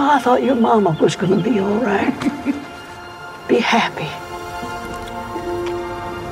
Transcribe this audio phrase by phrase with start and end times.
[0.00, 2.14] Oh, I thought your mama was going to be all right.
[3.48, 4.06] be happy.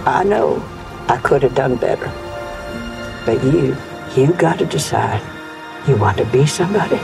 [0.08, 0.64] I know
[1.08, 2.06] I could have done better.
[3.26, 3.76] But you,
[4.14, 5.20] you got to decide
[5.88, 7.00] you want to be somebody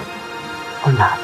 [0.87, 1.19] or not.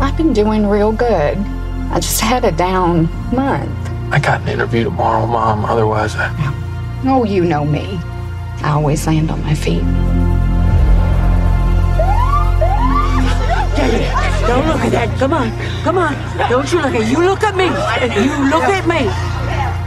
[0.00, 1.38] I've been doing real good.
[1.90, 3.76] I just had a down month.
[4.12, 5.64] I got an interview tomorrow, Mom.
[5.64, 6.30] Otherwise, I.
[7.04, 7.98] Oh, you know me.
[8.62, 9.82] I always land on my feet.
[13.78, 14.00] David,
[14.46, 15.18] don't look at that.
[15.20, 15.52] Come on,
[15.84, 16.14] come on.
[16.50, 17.66] Don't you look at You look at me.
[18.26, 19.06] You look at me.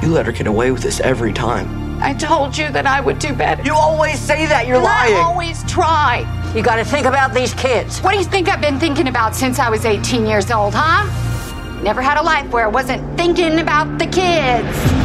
[0.06, 1.82] You let her get away with this every time.
[2.02, 3.62] I told you that I would do better.
[3.64, 4.66] You always say that.
[4.66, 6.26] You're And I always try.
[6.56, 8.00] You got to think about these kids.
[8.00, 11.04] What do you think I've been thinking about since I was 18 years old, huh?
[11.84, 15.01] Never had a life where I wasn't thinking about the kids.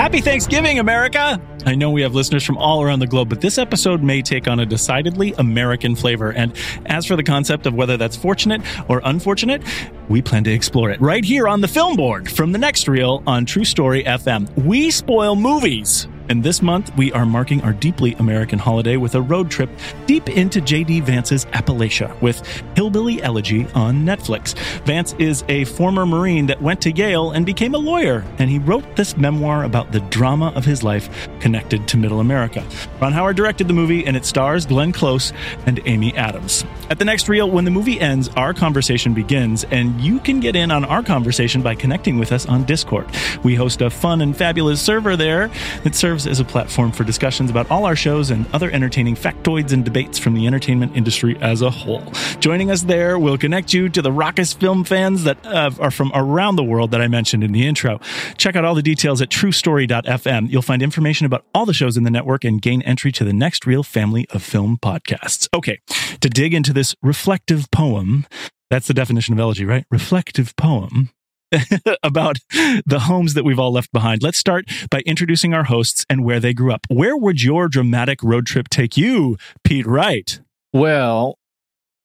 [0.00, 1.38] Happy Thanksgiving, America!
[1.66, 4.48] I know we have listeners from all around the globe, but this episode may take
[4.48, 6.32] on a decidedly American flavor.
[6.32, 6.56] And
[6.86, 9.62] as for the concept of whether that's fortunate or unfortunate,
[10.08, 13.22] we plan to explore it right here on the film board from the next reel
[13.26, 14.50] on True Story FM.
[14.64, 19.20] We spoil movies And this month, we are marking our deeply American holiday with a
[19.20, 19.68] road trip
[20.06, 21.00] deep into J.D.
[21.00, 22.46] Vance's Appalachia with
[22.76, 24.56] Hillbilly Elegy on Netflix.
[24.84, 28.60] Vance is a former Marine that went to Yale and became a lawyer, and he
[28.60, 32.64] wrote this memoir about the drama of his life connected to Middle America.
[33.00, 35.32] Ron Howard directed the movie, and it stars Glenn Close
[35.66, 36.64] and Amy Adams.
[36.90, 40.54] At the next reel, when the movie ends, our conversation begins, and you can get
[40.54, 43.08] in on our conversation by connecting with us on Discord.
[43.42, 45.50] We host a fun and fabulous server there
[45.82, 49.72] that serves as a platform for discussions about all our shows and other entertaining factoids
[49.72, 52.04] and debates from the entertainment industry as a whole.
[52.40, 56.10] Joining us there will connect you to the raucous film fans that uh, are from
[56.14, 58.00] around the world that I mentioned in the intro.
[58.36, 60.50] Check out all the details at truestory.fm.
[60.50, 63.32] You'll find information about all the shows in the network and gain entry to the
[63.32, 65.48] next reel family of film podcasts.
[65.54, 65.78] Okay,
[66.20, 68.26] to dig into this reflective poem,
[68.70, 69.84] that's the definition of elegy, right?
[69.90, 71.10] Reflective poem.
[72.02, 74.22] about the homes that we've all left behind.
[74.22, 76.86] Let's start by introducing our hosts and where they grew up.
[76.88, 80.40] Where would your dramatic road trip take you, Pete Wright?
[80.72, 81.38] Well,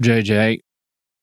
[0.01, 0.59] JJ,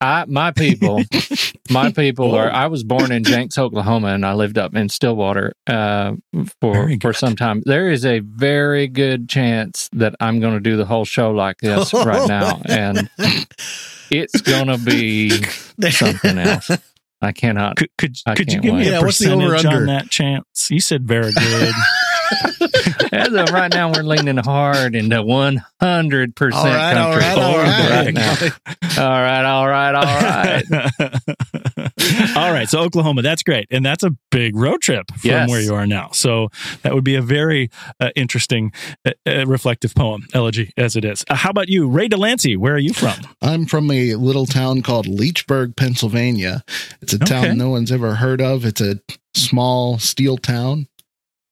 [0.00, 1.02] I my people,
[1.70, 2.50] my people are.
[2.50, 6.14] I was born in Jenks, Oklahoma, and I lived up in Stillwater uh,
[6.60, 7.62] for for some time.
[7.64, 11.58] There is a very good chance that I'm going to do the whole show like
[11.58, 13.08] this right now, and
[14.10, 15.30] it's going to be
[15.90, 16.70] something else.
[17.22, 17.76] I cannot.
[17.76, 20.10] Could could, I could you can't give me a Yeah, what's the percentage on that
[20.10, 20.70] chance?
[20.70, 21.74] You said very good.
[23.26, 27.38] As of right now, we're leaning hard into 100 percent All right, all country right,
[27.38, 28.04] all forward right.
[28.06, 29.04] right now.
[29.04, 31.22] All right, all right, all right.
[32.36, 32.68] All right.
[32.68, 33.66] So Oklahoma, that's great.
[33.70, 35.48] And that's a big road trip from Yes.
[35.48, 36.10] where you are now.
[36.12, 36.48] So
[36.82, 37.70] that would be a very
[38.00, 38.72] uh, interesting,
[39.06, 41.24] uh, uh, reflective poem, elegy as it is.
[41.28, 42.56] Uh, how about you, Ray Delancey?
[42.56, 43.14] Where are you from?
[43.40, 46.62] I'm from a little town called Leechburg, Pennsylvania.
[47.00, 48.64] It's a town no one's ever heard of.
[48.64, 49.00] It's a
[49.34, 50.86] small steel town,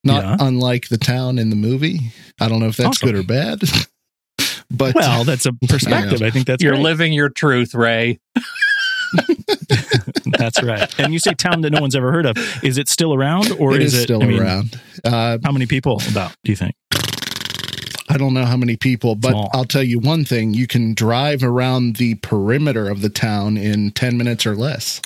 [0.05, 0.37] not Yeah.
[0.41, 2.12] unlike the town in the movie.
[2.41, 3.06] I don't know if that's Awesome.
[3.08, 3.61] good or bad,
[4.70, 6.23] but Well, that's a perspective.
[6.23, 6.82] I think that's You're great.
[6.82, 8.19] living your truth, Ray.
[10.38, 10.88] That's right.
[11.00, 12.37] And you say town that no one's ever heard of.
[12.62, 14.81] Is it still around, or it is, is it still I mean, around.
[15.05, 16.32] Uh, How many people about?
[16.44, 16.75] Do you think?
[18.08, 19.50] I don't know how many people, but Small.
[19.52, 23.91] I'll tell you one thing: you can drive around the perimeter of the town in
[23.93, 25.00] ten minutes or less.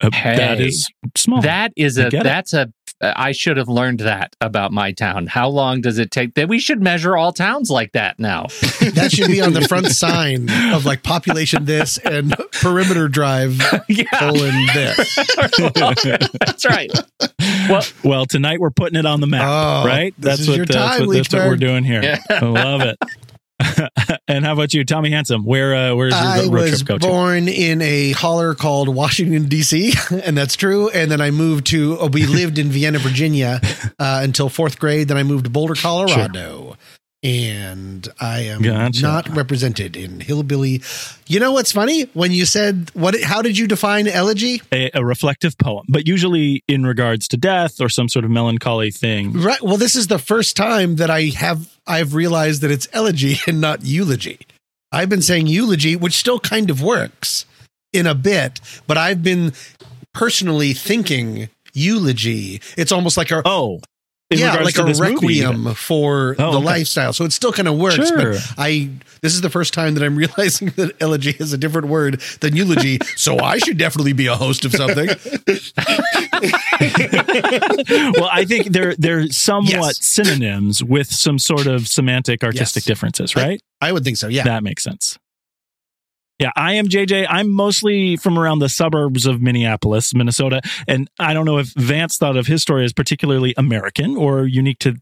[0.00, 0.36] Uh, Hey.
[0.36, 0.86] that is
[1.16, 1.40] small.
[1.42, 2.24] That is I a get it.
[2.24, 5.26] that's a I should have learned that about my town.
[5.26, 6.34] How long does it take?
[6.34, 8.46] That we should measure all towns like that now.
[8.92, 13.56] That should be on the front sign of like population this and perimeter drive
[13.88, 15.16] yeah, colon this.
[16.40, 16.90] that's right.
[17.70, 20.14] Well, well, tonight we're putting it on the map, Oh, right?
[20.18, 22.02] That's what, your that's, time, what, that's what we're doing here.
[22.02, 22.18] Yeah.
[22.28, 22.98] I love it.
[24.28, 25.44] and how about you, Tommy Handsome?
[25.44, 27.06] Where uh, where's your I road was trip go to?
[27.06, 29.94] born in a holler called Washington D.C.,
[30.24, 30.88] and that's true.
[30.90, 32.00] And then I moved to.
[32.00, 33.60] Uh, we lived in Vienna, Virginia,
[33.98, 35.08] uh, until fourth grade.
[35.08, 36.76] Then I moved to Boulder, Colorado,
[37.22, 39.02] and I am Gotcha.
[39.02, 40.82] not represented in hillbilly.
[41.28, 42.02] You know what's funny?
[42.14, 43.20] When you said what?
[43.22, 44.60] How did you define elegy?
[44.72, 48.90] A, a reflective poem, but usually in regards to death or some sort of melancholy
[48.90, 49.32] thing.
[49.34, 49.62] Right.
[49.62, 53.60] Well, this is the first time that I have I've realized that it's elegy and
[53.60, 54.40] not eulogy.
[54.90, 57.46] I've been saying eulogy, which still kind of works
[57.92, 59.52] in a bit, but I've been
[60.12, 62.60] personally thinking eulogy.
[62.76, 63.80] It's almost like a Oh,
[64.40, 65.74] yeah, like a movie, requiem even.
[65.74, 66.66] for Oh, the okay.
[66.66, 67.12] lifestyle.
[67.12, 68.08] So it still kind of works.
[68.08, 68.32] Sure.
[68.32, 68.90] But I
[69.22, 72.56] this is the first time that I'm realizing that elegy is a different word than
[72.56, 72.98] eulogy.
[73.16, 75.08] so I should definitely be a host of something.
[78.16, 80.04] well, I think they're they're somewhat Yes.
[80.04, 82.86] synonyms with some sort of semantic artistic Yes.
[82.86, 83.60] differences, right?
[83.80, 84.28] I would think so.
[84.28, 84.44] Yeah.
[84.44, 85.18] That makes sense.
[86.42, 87.28] Yeah, I am JJ.
[87.30, 92.16] I'm mostly from around the suburbs of Minneapolis, Minnesota, and I don't know if Vance
[92.16, 94.96] thought of his story as particularly American or unique to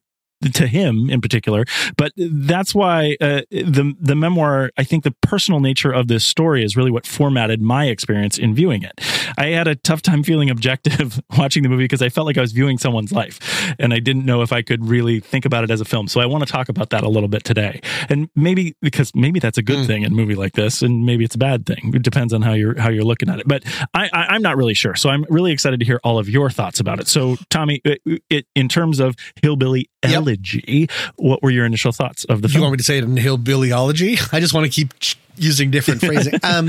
[0.52, 1.64] to him in particular,
[1.96, 4.70] but that's why uh, the the memoir.
[4.78, 8.54] I think the personal nature of this story is really what formatted my experience in
[8.54, 9.00] viewing it.
[9.36, 12.40] I had a tough time feeling objective watching the movie because I felt like I
[12.40, 13.38] was viewing someone's life,
[13.78, 16.08] and I didn't know if I could really think about it as a film.
[16.08, 19.40] So I want to talk about that a little bit today, and maybe because maybe
[19.40, 21.92] that's a good thing in a movie like this, and maybe it's a bad thing.
[21.94, 23.48] It depends on how you're how you're looking at it.
[23.48, 24.94] But I, I I'm not really sure.
[24.94, 27.08] So I'm really excited to hear all of your thoughts about it.
[27.08, 29.90] So Tommy, it, it, in terms of hillbilly
[30.29, 30.29] Yep.
[30.30, 32.60] Elegy, what were your initial thoughts of the film?
[32.60, 34.32] you want me to say it in hillbillyology?
[34.32, 34.92] I just want to keep
[35.36, 36.34] using different phrasing.
[36.42, 36.68] Um,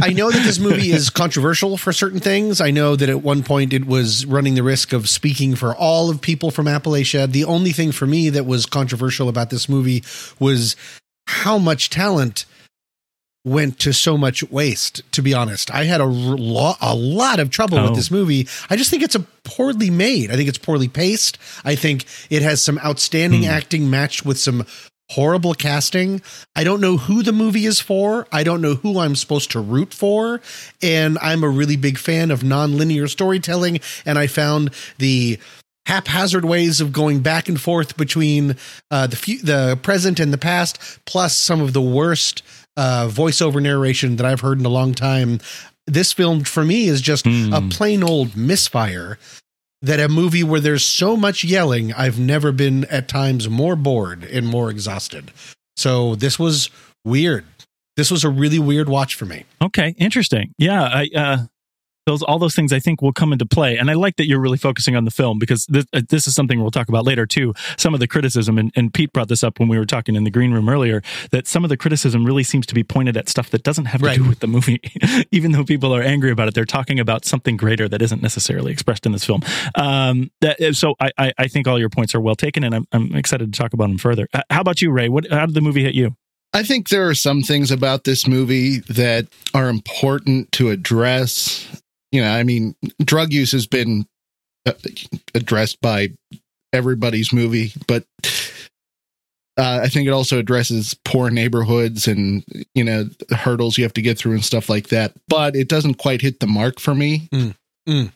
[0.00, 2.60] I know that this movie is controversial for certain things.
[2.60, 6.08] I know that at one point it was running the risk of speaking for all
[6.08, 7.30] of people from Appalachia.
[7.30, 10.02] The only thing for me that was controversial about this movie
[10.38, 10.76] was
[11.26, 12.46] how much talent
[13.44, 15.02] went to so much waste.
[15.12, 17.84] To be honest, I had a lot, a lot of trouble Oh.
[17.84, 18.48] with this movie.
[18.70, 20.30] I just think it's a poorly made.
[20.30, 21.36] I think it's poorly paced.
[21.64, 23.50] I think it has some outstanding Hmm.
[23.50, 24.64] acting matched with some
[25.10, 26.22] horrible casting.
[26.56, 28.26] I don't know who the movie is for.
[28.32, 30.40] I don't know who I'm supposed to root for.
[30.82, 33.80] And I'm a really big fan of non-linear storytelling.
[34.06, 35.38] And I found the
[35.86, 38.56] haphazard ways of going back and forth between
[38.90, 42.42] uh, the the present and the past, plus some of the worst
[42.76, 45.40] uh, voiceover narration that I've heard in a long time.
[45.86, 49.18] This film for me is just a plain old misfire.
[49.82, 54.24] That a movie where there's so much yelling, I've never been at times more bored
[54.24, 55.30] and more exhausted.
[55.76, 56.70] So this was
[57.04, 57.44] weird.
[57.96, 59.44] This was a really weird watch for me.
[59.60, 60.54] Okay, interesting.
[60.56, 61.36] Yeah, I uh
[62.06, 64.40] those all those things I think will come into play, and I like that you're
[64.40, 67.26] really focusing on the film because this, uh, this is something we'll talk about later
[67.26, 67.54] too.
[67.76, 70.24] Some of the criticism, and, and Pete brought this up when we were talking in
[70.24, 73.28] the green room earlier, that some of the criticism really seems to be pointed at
[73.28, 74.18] stuff that doesn't have to Right.
[74.18, 74.80] do with the movie.
[75.30, 78.70] Even though people are angry about it, they're talking about something greater that isn't necessarily
[78.72, 79.42] expressed in this film.
[79.74, 82.86] Um, that, so I, I I think all your points are well taken, and I'm
[82.92, 84.28] I'm excited to talk about them further.
[84.34, 85.08] Uh, how about you, Ray?
[85.08, 86.16] What how did the movie hit you?
[86.52, 91.82] I think there are some things about this movie that are important to address.
[92.14, 94.06] You know, I mean, drug use has been
[94.66, 94.74] uh,
[95.34, 96.10] addressed by
[96.72, 98.04] everybody's movie, but
[99.56, 104.02] uh, I think it also addresses poor neighborhoods and you know hurdles you have to
[104.02, 105.12] get through and stuff like that.
[105.26, 107.28] But it doesn't quite hit the mark for me.
[107.32, 107.54] Mm,
[107.88, 108.12] mm.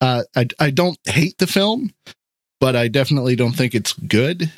[0.00, 1.92] Uh, I I don't hate the film,
[2.58, 4.50] but I definitely don't think it's good.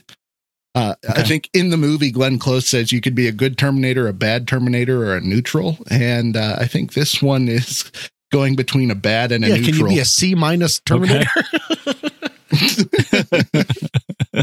[0.74, 4.08] Uh, I think in the movie, Glenn Close says you could be a good Terminator,
[4.08, 7.92] a bad Terminator, or a neutral, and uh, I think this one is
[8.30, 9.72] going between a bad and a yeah, neutral.
[9.72, 11.30] can you be a C minus Terminator?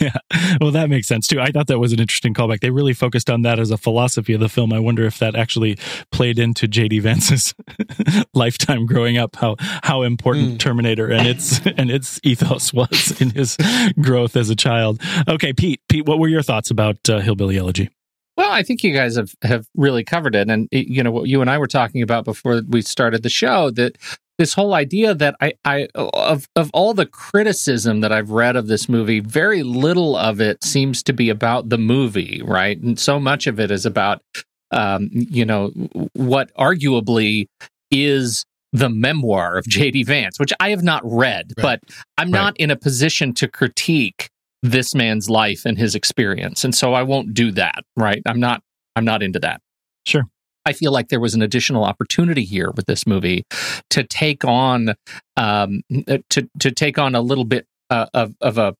[0.00, 0.16] yeah.
[0.60, 1.40] Well, that makes sense too.
[1.40, 2.60] I thought that was an interesting callback.
[2.60, 4.72] They really focused on that as a philosophy of the film.
[4.72, 5.78] I wonder if that actually
[6.12, 7.54] played into JD Vance's
[8.34, 13.56] lifetime growing up, how how important Terminator and its and its ethos was in his
[14.00, 15.00] growth as a child.
[15.26, 17.90] Okay, Pete, Pete, what were your thoughts about uh, Hillbilly Elegy?
[18.38, 20.48] Well, I think you guys have, have really covered it.
[20.48, 23.70] And, you know, what you and I were talking about before we started the show
[23.72, 23.98] that
[24.38, 28.68] this whole idea that I, I of, of all the criticism that I've read of
[28.68, 32.80] this movie, very little of it seems to be about the movie, right?
[32.80, 34.22] And so much of it is about,
[34.70, 35.70] um, you know,
[36.12, 37.46] what arguably
[37.90, 40.04] is the memoir of J.D.
[40.04, 41.62] Vance, which I have not read, Right.
[41.62, 41.80] but
[42.16, 42.38] I'm Right.
[42.40, 44.28] not in a position to critique
[44.62, 48.62] this man's life and his experience and so i won't do that right i'm not
[48.96, 49.60] i'm not into that
[50.04, 50.24] Sure.
[50.66, 53.44] i feel like there was an additional opportunity here with this movie
[53.90, 54.94] to take on
[55.36, 55.82] um
[56.30, 58.74] to to take on a little bit uh, of of a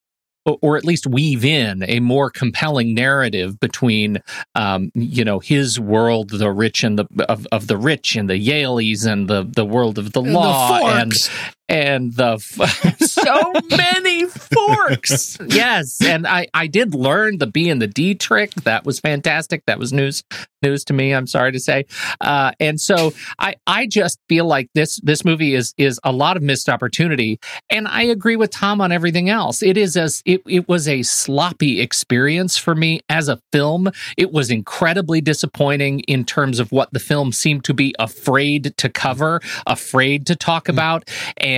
[0.63, 4.19] or at least weave in a more compelling narrative between,
[4.55, 8.49] um, you know, his world, the rich and the of, of the rich and the
[8.49, 11.31] Yaleys, and the the world of the And the law, and forks.
[11.69, 15.39] And the f- so many forks.
[15.47, 18.53] Yes, and I I did learn the B and the D trick.
[18.55, 19.65] That was fantastic.
[19.67, 20.23] That was news
[20.63, 21.15] news to me.
[21.15, 21.87] I'm sorry to say.
[22.21, 26.37] Uh, and so I I just feel like this this movie is is a lot
[26.37, 27.39] of missed opportunity.
[27.71, 29.63] And I agree with Tom on everything else.
[29.63, 33.91] It is as it it was a sloppy experience for me as a film.
[34.17, 38.89] It was incredibly disappointing in terms of what the film seemed to be afraid to
[38.89, 41.58] cover, afraid to talk about, and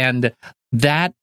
[0.72, 1.14] that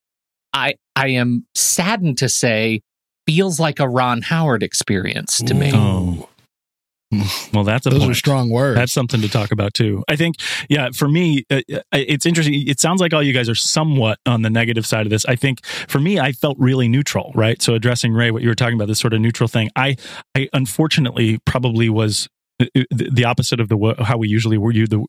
[0.53, 2.81] I I am saddened to say
[3.25, 5.71] feels like a Ron Howard experience to me.
[5.73, 6.29] Oh.
[7.53, 8.11] Well, that's a Those point.
[8.11, 8.75] are strong words.
[8.77, 10.03] That's something to talk about too.
[10.09, 10.35] I think,
[10.67, 11.61] yeah, for me, uh,
[11.93, 12.67] it's interesting.
[12.67, 15.25] It sounds like all you guys are somewhat on the negative side of this.
[15.25, 17.61] I think for me, I felt really neutral, right?
[17.61, 19.69] So addressing Ray, what you were talking about, this sort of neutral thing.
[19.77, 19.95] I,
[20.35, 22.27] I unfortunately probably was
[22.59, 24.57] Uh, the the opposite of the how we usually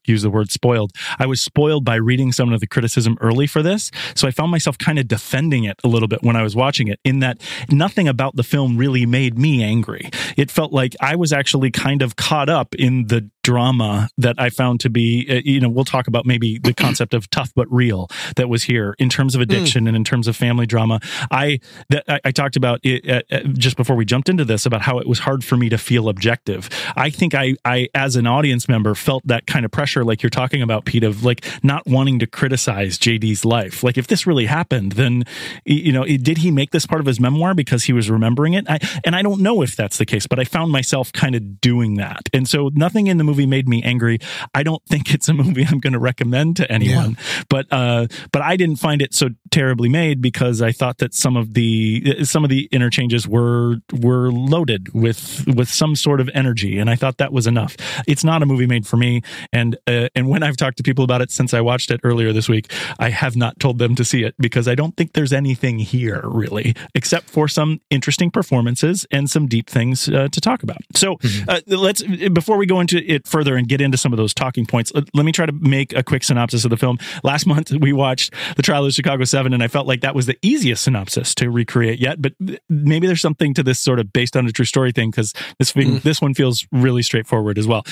[0.04, 0.92] use the word spoiled.
[1.18, 4.50] I was spoiled by reading some of the criticism early for this, so I found
[4.50, 7.00] myself kind of defending it a little bit when I was watching it.
[7.04, 7.40] In that
[7.70, 10.10] nothing about the film really made me angry.
[10.36, 14.50] It felt like I was actually kind of caught up in the drama that I
[14.50, 15.26] found to be.
[15.30, 18.64] uh, You know, we'll talk about maybe the concept of tough but real that was
[18.64, 21.00] here in terms of addiction and in terms of family drama.
[21.30, 24.66] I that I, I talked about it uh, uh, just before we jumped into this
[24.66, 26.68] about how it was hard for me to feel objective.
[26.96, 30.30] I think I, I as an audience member felt that kind of pressure, like you're
[30.42, 33.82] talking about, Pete, of like not wanting to criticize JD's life.
[33.82, 35.24] Like if this really happened, then
[35.64, 38.52] you know, it- did he make this part of his memoir because he was remembering
[38.54, 38.64] it?
[38.68, 41.60] I, and I don't know if that's the case, but I found myself kind of
[41.60, 42.28] doing that.
[42.34, 44.18] And so nothing in the movie movie made me angry.
[44.54, 47.16] I don't think it's a movie I'm going to recommend to anyone.
[47.48, 51.36] But uh, but I didn't find it so terribly made because I thought that some
[51.36, 56.78] of the some of the interchanges were were loaded with with some sort of energy,
[56.78, 57.76] and I thought that was enough.
[58.06, 61.04] It's not a movie made for me, and uh, and when I've talked to people
[61.04, 64.04] about it since I watched it earlier this week, I have not told them to
[64.04, 69.06] see it because I don't think there's anything here really, except for some interesting performances
[69.10, 70.78] and some deep things uh, to talk about.
[70.94, 74.32] So uh, let's before we go into it further and get into some of those
[74.32, 76.98] talking points, let, me try to make a quick synopsis of the film.
[77.22, 80.26] Last month we watched the trial of Chicago Seven, and I felt like that was
[80.26, 82.22] the easiest synopsis to recreate yet.
[82.22, 82.34] But
[82.68, 85.72] maybe there's something to this sort of based on a true story thing because this
[85.72, 87.82] thing, this one feels really straightforward as well.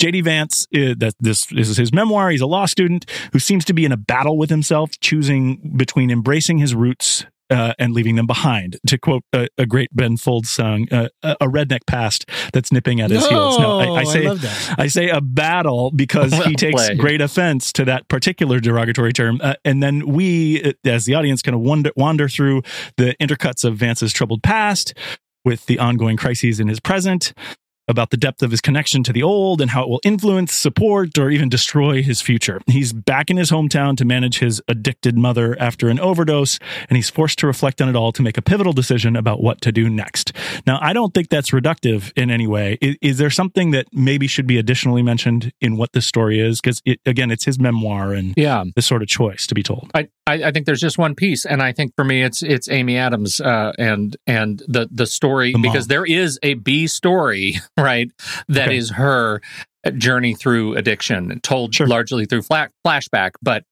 [0.00, 2.30] JD Vance, uh, that this, this is his memoir.
[2.30, 6.10] He's a law student who seems to be in a battle with himself, choosing between
[6.10, 8.78] embracing his roots uh, and leaving them behind.
[8.88, 13.00] To quote a, a great Ben Folds song, uh, a a redneck past that's nipping
[13.00, 13.58] at his heels.
[13.58, 14.74] No, I, No, I I say love that.
[14.78, 16.98] I say a battle because Well he takes played.
[16.98, 21.42] great offense to that particular derogatory term, uh, and then we, uh, as the audience,
[21.42, 22.62] kind of wander, wander through
[22.96, 24.94] the intercuts of Vance's troubled past
[25.44, 27.32] with the ongoing crises in his present.
[27.88, 31.16] About the depth of his connection to the old and how it will influence, support,
[31.18, 32.60] or even destroy his future.
[32.66, 37.08] He's back in his hometown to manage his addicted mother after an overdose, and he's
[37.10, 39.88] forced to reflect on it all to make a pivotal decision about what to do
[39.88, 40.32] next.
[40.66, 42.76] Now, I don't think that's reductive in any way.
[42.80, 46.60] Is, is there something that maybe should be additionally mentioned in what this story is?
[46.60, 48.64] Because it, again, it's his memoir and Yeah.
[48.74, 49.92] this sort of choice to be told.
[49.94, 52.68] I, I, I think there's just one piece, and I think for me it's it's
[52.68, 57.54] Amy Adams uh, and and the the story The because there is a B story
[57.78, 58.10] right
[58.48, 59.00] that is Okay.
[59.02, 59.40] her
[59.98, 61.86] journey through addiction, told Sure.
[61.86, 63.64] largely through fla- flashback, but.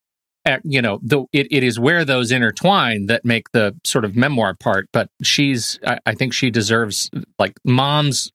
[0.47, 4.15] Uh, you know, the, it, it is where those intertwine that make the sort of
[4.15, 4.87] memoir part.
[4.93, 7.09] But she's, I, I think she deserves
[7.39, 8.31] like mom's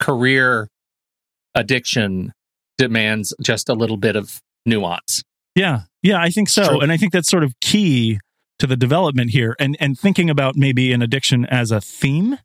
[0.00, 0.68] career
[1.54, 2.32] addiction
[2.78, 5.22] demands just a little bit of nuance.
[5.54, 6.80] Yeah, yeah, I think so, True.
[6.80, 8.18] and I think that's sort of key
[8.58, 12.38] to the development here, and and thinking about maybe an addiction as a theme,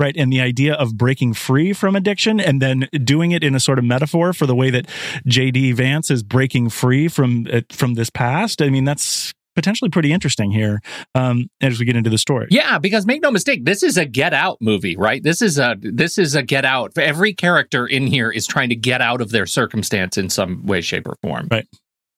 [0.00, 3.60] right, and the idea of breaking free from addiction, and then doing it in a
[3.60, 4.88] sort of metaphor for the way that
[5.26, 5.72] J.D.
[5.72, 8.62] Vance is breaking free from uh, from this past.
[8.62, 10.80] I mean, that's potentially pretty interesting here
[11.14, 12.48] um, as we get into the story.
[12.50, 15.22] Yeah, because make no mistake, this is a Get Out movie, right?
[15.22, 16.96] This is a this is a Get Out.
[16.96, 20.80] Every character in here is trying to get out of their circumstance in some way,
[20.80, 21.48] shape, or form.
[21.50, 21.66] Right.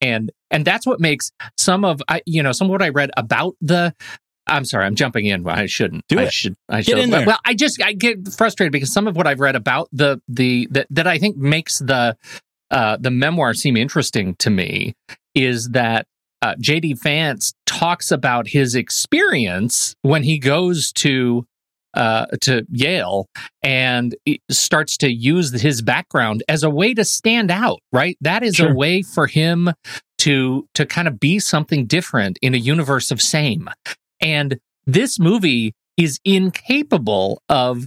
[0.01, 3.11] And and that's what makes some of I you know some of what I read
[3.17, 3.95] about the.
[4.53, 5.47] I'm sorry, I'm jumping in.
[5.49, 6.07] I shouldn't.
[6.09, 6.33] Do I it.
[6.33, 6.55] should.
[6.69, 6.99] I Get should.
[6.99, 7.27] in there.
[7.27, 10.69] Well, I just I get frustrated because some of what I've read about the the
[10.71, 12.17] that that I think makes the
[12.71, 14.95] uh, the memoir seem interesting to me
[15.35, 16.07] is that
[16.43, 21.47] uh, JD Vance talks about his experience when he goes to
[21.95, 23.27] uh, to Yale
[23.63, 24.17] and
[24.51, 27.81] starts to use his background as a way to stand out.
[27.93, 28.71] Right, that is Sure.
[28.73, 29.71] a way for him
[30.19, 33.69] to to kind of be something different in a universe of same.
[34.23, 37.87] And this movie is incapable of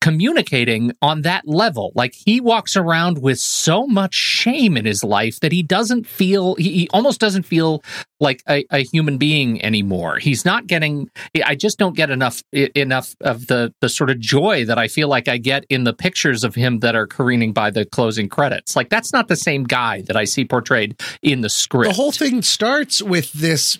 [0.00, 1.92] communicating on that level.
[1.94, 6.54] Like he walks around with so much shame in his life that he doesn't feel,
[6.56, 7.82] he, he almost doesn't feel
[8.18, 10.18] like a, a human being anymore.
[10.18, 11.08] He's not getting,
[11.44, 15.08] I just don't get enough, enough of the, the sort of joy that I feel
[15.08, 18.76] like I get in the pictures of him that are careening by the closing credits.
[18.76, 21.94] Like that's not the same guy that I see portrayed in the script.
[21.94, 23.78] The whole thing starts with this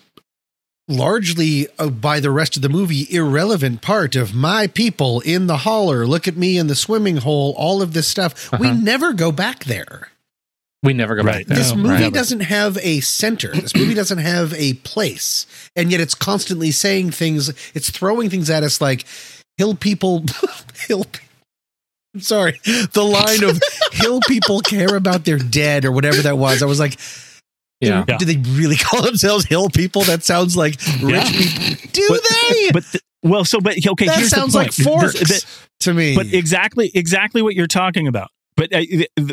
[0.91, 5.57] largely uh, by the rest of the movie irrelevant part of my people in the
[5.57, 8.77] holler look at me in the swimming hole all of this stuff we Uh-huh.
[8.81, 10.09] never go back there
[10.83, 11.39] we never go Right.
[11.39, 11.57] back there.
[11.57, 12.13] this movie right.
[12.13, 17.11] doesn't have a center this movie doesn't have a place and yet it's constantly saying
[17.11, 19.05] things it's throwing things at us like
[19.57, 20.25] hill people
[20.87, 21.05] hill
[22.13, 23.61] I'm sorry the line of
[23.93, 26.97] hill people care about their dead or whatever that was i was like
[27.81, 28.05] Yeah.
[28.07, 28.17] Yeah.
[28.17, 31.23] do they really call themselves hill people that sounds like rich Yeah.
[31.31, 34.71] people do But- they But th- well, so but okay, that here's sounds the like
[34.73, 35.45] forks This-
[35.81, 38.81] to me but exactly exactly what you're talking about but uh,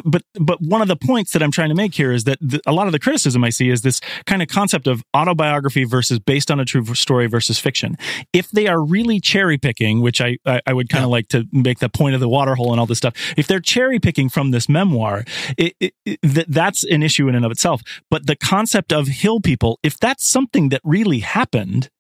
[0.05, 2.61] but but one of the points that I'm trying to make here is that the,
[2.67, 6.19] a lot of the criticism I see is this kind of concept of autobiography versus
[6.19, 7.97] based on a true story versus fiction.
[8.33, 11.47] If they are really cherry picking, which I I, I would kind of like to
[11.53, 14.51] make the point of the waterhole and all this stuff, if they're cherry picking from
[14.51, 15.25] this memoir,
[15.57, 17.83] it, it, it, th- that's an issue in and of itself.
[18.11, 21.91] But the concept of hill people, if that's something that really happened,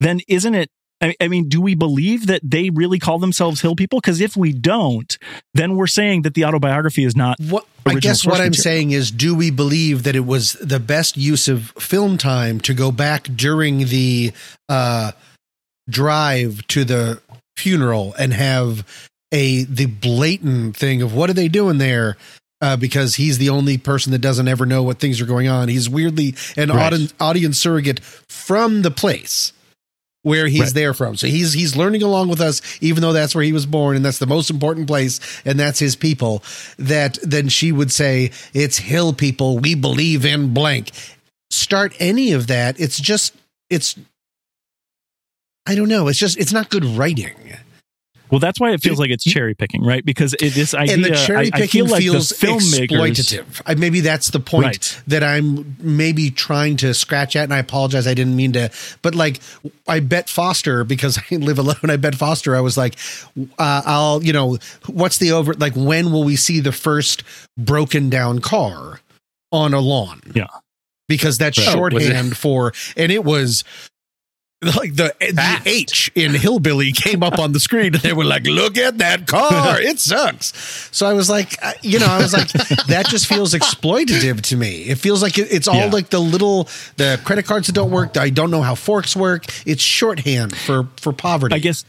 [0.00, 3.76] then isn't it I, I mean, do we believe that they really call themselves hill
[3.76, 4.00] people?
[4.00, 5.16] Because if we don't,
[5.54, 7.38] then we're saying that the autobiography is not.
[7.40, 8.54] what I guess what I'm material.
[8.62, 12.74] saying is, do we believe that it was the best use of film time to
[12.74, 14.32] go back during the
[14.68, 15.12] uh,
[15.88, 17.20] drive to the
[17.56, 18.86] funeral and have
[19.32, 22.16] a the blatant thing of what are they doing there?
[22.60, 25.68] uh, because he's the only person that doesn't ever know what things are going on.
[25.68, 26.92] He's weirdly an Right.
[26.92, 29.52] audi- audience surrogate from the place
[30.22, 30.74] where he's Right.
[30.74, 31.16] there from.
[31.16, 34.04] So he's he's learning along with us, even though that's where he was born and
[34.04, 36.42] that's the most important place and that's his people.
[36.78, 39.58] That then she would say, "It's hill people.
[39.58, 40.90] We believe in blank."
[41.50, 42.78] Start any of that.
[42.80, 43.34] It's just
[43.70, 43.96] it's.
[45.66, 46.08] I don't know.
[46.08, 47.34] It's just it's not good writing.
[48.30, 50.04] Well, that's why it feels like it's cherry picking, right?
[50.04, 53.62] Because it, this idea, and the cherry I, I feel like feels exploitative.
[53.66, 55.02] I, maybe that's the point Right.
[55.06, 58.06] that I'm maybe trying to scratch at, and I apologize.
[58.06, 58.70] I didn't mean to,
[59.02, 59.40] but like
[59.86, 61.76] I bet Foster because I live alone.
[61.84, 62.56] I bet Foster.
[62.56, 62.96] I was like,
[63.58, 65.54] uh, I'll, you know, what's the over?
[65.54, 67.22] Like, when will we see the first
[67.56, 69.00] broken down car
[69.52, 70.20] on a lawn?
[70.34, 70.46] Yeah.
[71.08, 71.68] because that's Right.
[71.68, 73.64] Oh, shorthand for, and it was
[74.60, 78.44] like the the H in hillbilly came up on the screen and they were like,
[78.44, 80.52] "Look at that car, it sucks."
[80.90, 82.48] So I was like, uh, you know, I was like,
[82.88, 84.82] that just feels exploitative to me.
[84.88, 85.90] It feels like it, it's all Yeah.
[85.90, 88.16] like the little the credit cards that don't work.
[88.16, 89.44] I don't know how forks work.
[89.64, 91.54] It's shorthand for for poverty.
[91.54, 91.84] I guess.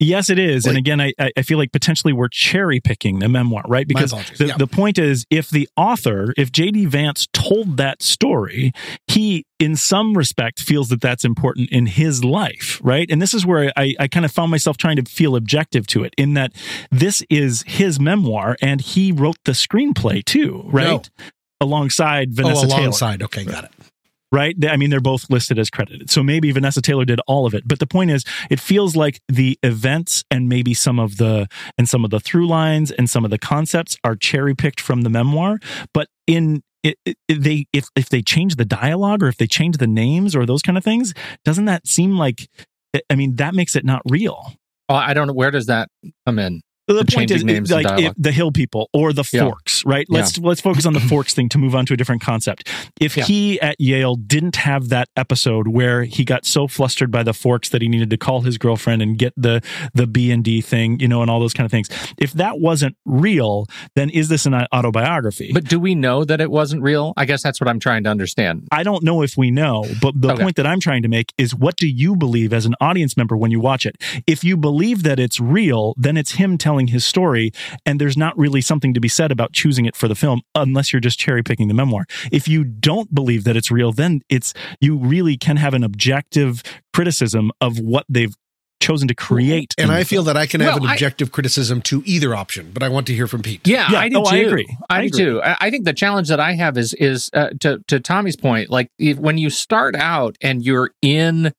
[0.00, 0.64] Yes, it is.
[0.64, 3.86] and again, I, I feel like potentially we're cherry picking the memoir, right?
[3.86, 4.56] Because the, Yeah.
[4.56, 6.86] the point is, if the author, if J.D.
[6.86, 8.72] Vance told that story,
[9.06, 13.10] he, in some respect, feels that that's important in his life, right?
[13.10, 16.02] And this is where I, I kind of found myself trying to feel objective to
[16.02, 16.52] it, in that
[16.90, 21.10] this is his memoir and he wrote the screenplay too, right?
[21.60, 23.22] Alongside Vanessa oh, Taylor alongside.
[23.22, 23.70] Okay, got it.
[24.32, 24.54] Right?
[24.68, 26.10] I mean, they're both listed as credited.
[26.10, 27.66] So maybe Vanessa Taylor did all of it.
[27.66, 31.88] But the point is, it feels like the events and maybe some of the and
[31.88, 35.10] some of the through lines and some of the concepts are cherry picked from the
[35.10, 35.58] memoir.
[35.92, 39.78] But in it, it, they if if they change the dialogue or if they change
[39.78, 41.12] the names or those kind of things,
[41.44, 42.48] doesn't that seem like?
[43.08, 44.54] I mean, that makes it not real.
[44.88, 45.32] I don't know.
[45.32, 45.88] Where does that
[46.26, 46.62] come in?
[46.90, 49.44] The, The point is, names like if the hill people or the Yeah.
[49.44, 50.06] forks, right?
[50.08, 52.68] Let's let's focus on the forks thing to move on to a different concept.
[53.00, 53.24] If Yeah.
[53.24, 57.68] he at Yale didn't have that episode where he got so flustered by the forks
[57.68, 59.62] that he needed to call his girlfriend and get the
[59.94, 61.88] the B and D thing, you know, and all those kind of things.
[62.18, 65.52] If that wasn't real, then is this an autobiography?
[65.54, 67.12] But do we know that it wasn't real?
[67.16, 68.66] I guess that's what I'm trying to understand.
[68.72, 70.42] I don't know if we know, but the Okay.
[70.42, 73.36] point that I'm trying to make is what do you believe as an audience member
[73.36, 73.96] when you watch it?
[74.26, 77.52] If you believe that it's real, then it's him telling his story,
[77.86, 80.92] and there's not really something to be said about choosing it for the film unless
[80.92, 82.06] you're just cherry picking the memoir.
[82.32, 86.62] If you don't believe that it's real, then it's you really can have an objective
[86.92, 88.34] criticism of what they've
[88.80, 89.74] chosen to create.
[89.76, 90.34] And I feel film.
[90.34, 93.06] that I can have Well, an I- objective criticism to either option, but I want
[93.08, 93.60] to hear from Pete.
[93.66, 94.36] Yeah, Yeah, I do oh, too.
[94.36, 94.66] I agree.
[94.88, 95.18] I, I do agree.
[95.24, 95.42] too.
[95.42, 98.70] I, I think the challenge that I have is is uh, to to Tommy's point.
[98.70, 101.52] Like if, when you start out and you're in,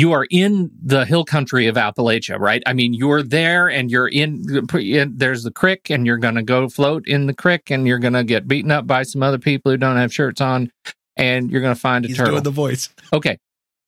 [0.00, 2.62] you are in the hill country of Appalachia, right?
[2.66, 4.42] I mean, you're there and you're in.
[4.74, 7.98] in- There's the creek, and you're going to go float in the creek, and you're
[8.06, 10.70] going to get beaten up by some other people who don't have shirts on,
[11.16, 12.32] and you're going to find a He's turtle.
[12.34, 12.88] doing the voice.
[13.12, 13.36] okay,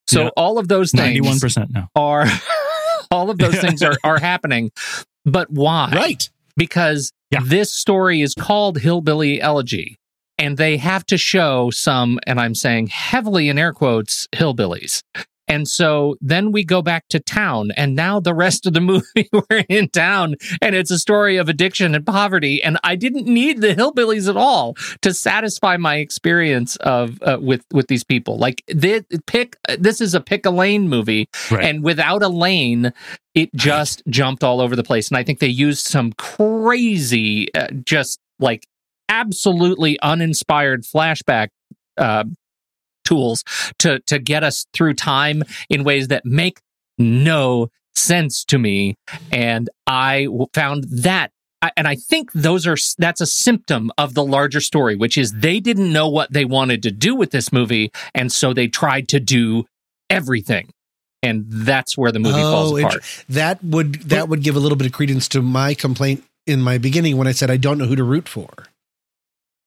[0.06, 0.30] so Yeah.
[0.36, 1.88] all of those things ninety-one percent now.
[1.96, 2.26] are
[3.10, 4.70] all of those things are are happening,
[5.24, 5.90] but why?
[5.94, 6.28] Right.
[6.56, 7.40] because Yeah.
[7.44, 9.96] this story is called Hillbilly Elegy.
[10.38, 15.02] And they have to show some, and I'm saying heavily in air quotes, hillbillies.
[15.48, 19.28] And so then we go back to town, and now the rest of the movie
[19.32, 22.62] we're in town, and it's a story of addiction and poverty.
[22.62, 27.64] And I didn't need the hillbillies at all to satisfy my experience of uh, with
[27.72, 28.38] with these people.
[28.38, 31.64] Like this, pick this is a pick a lane movie, Right.
[31.64, 32.92] and without a lane,
[33.34, 35.08] it just jumped all over the place.
[35.08, 38.66] And I think they used some crazy, uh, just like
[39.08, 41.48] absolutely uninspired flashback
[41.98, 42.24] uh,
[43.12, 43.44] tools
[43.78, 46.60] to to get us through time in ways that make
[46.98, 48.96] no sense to me.
[49.30, 51.30] And i found that.
[51.76, 55.60] And I think those are that's a symptom of the larger story, which is they
[55.60, 59.20] didn't know what they wanted to do with this movie, and so they tried to
[59.20, 59.64] do
[60.10, 60.70] everything,
[61.22, 63.24] and that's where the movie oh, falls Oh, apart.
[63.28, 66.78] that would that would give a little bit of credence to my complaint in my
[66.78, 68.48] beginning when I said I don't know who to root for.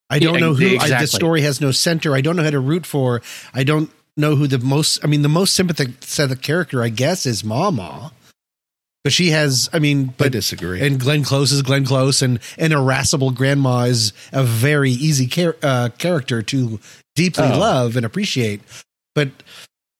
[0.10, 2.14] I don't know who I, the story has no center.
[2.16, 3.22] I don't know how to root for.
[3.54, 5.04] I don't know who the most.
[5.04, 8.12] I mean, the most sympathetic character, I guess, is Mama,
[9.04, 9.68] but she has.
[9.74, 10.86] I mean, I disagree.
[10.86, 15.58] and Glenn Close is Glenn Close, and an irascible grandma is a very easy char-
[15.64, 16.80] uh, character to
[17.16, 17.58] deeply Oh.
[17.60, 18.62] love and appreciate.
[19.16, 19.30] But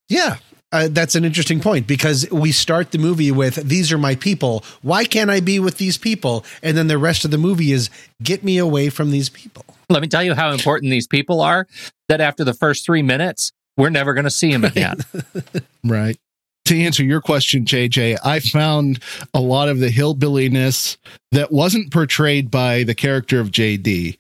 [0.08, 0.38] yeah,
[0.72, 4.64] uh, that's an interesting point because we start the movie with "These are my people.
[4.84, 7.90] Why can't I be with these people?" And then the rest of the movie is
[8.22, 11.68] "Get me away from these people." Let me tell you how important these people are.
[12.10, 14.98] That after the first three minutes, we're never going to see them again.
[15.84, 16.18] right.
[16.66, 19.02] to answer your question, JJ, I found
[19.34, 20.98] a lot of the hillbilliness
[21.32, 24.18] that wasn't portrayed by the character of JD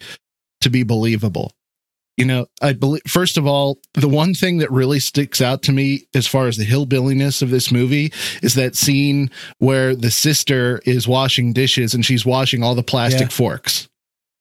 [0.62, 1.51] to be believable.
[2.17, 5.71] You know, I believe, first of all, the one thing that really sticks out to
[5.73, 10.82] me as far as the hillbilliness of this movie is that scene where the sister
[10.86, 13.36] is washing dishes and she's washing all the plastic Yeah.
[13.36, 13.89] forks.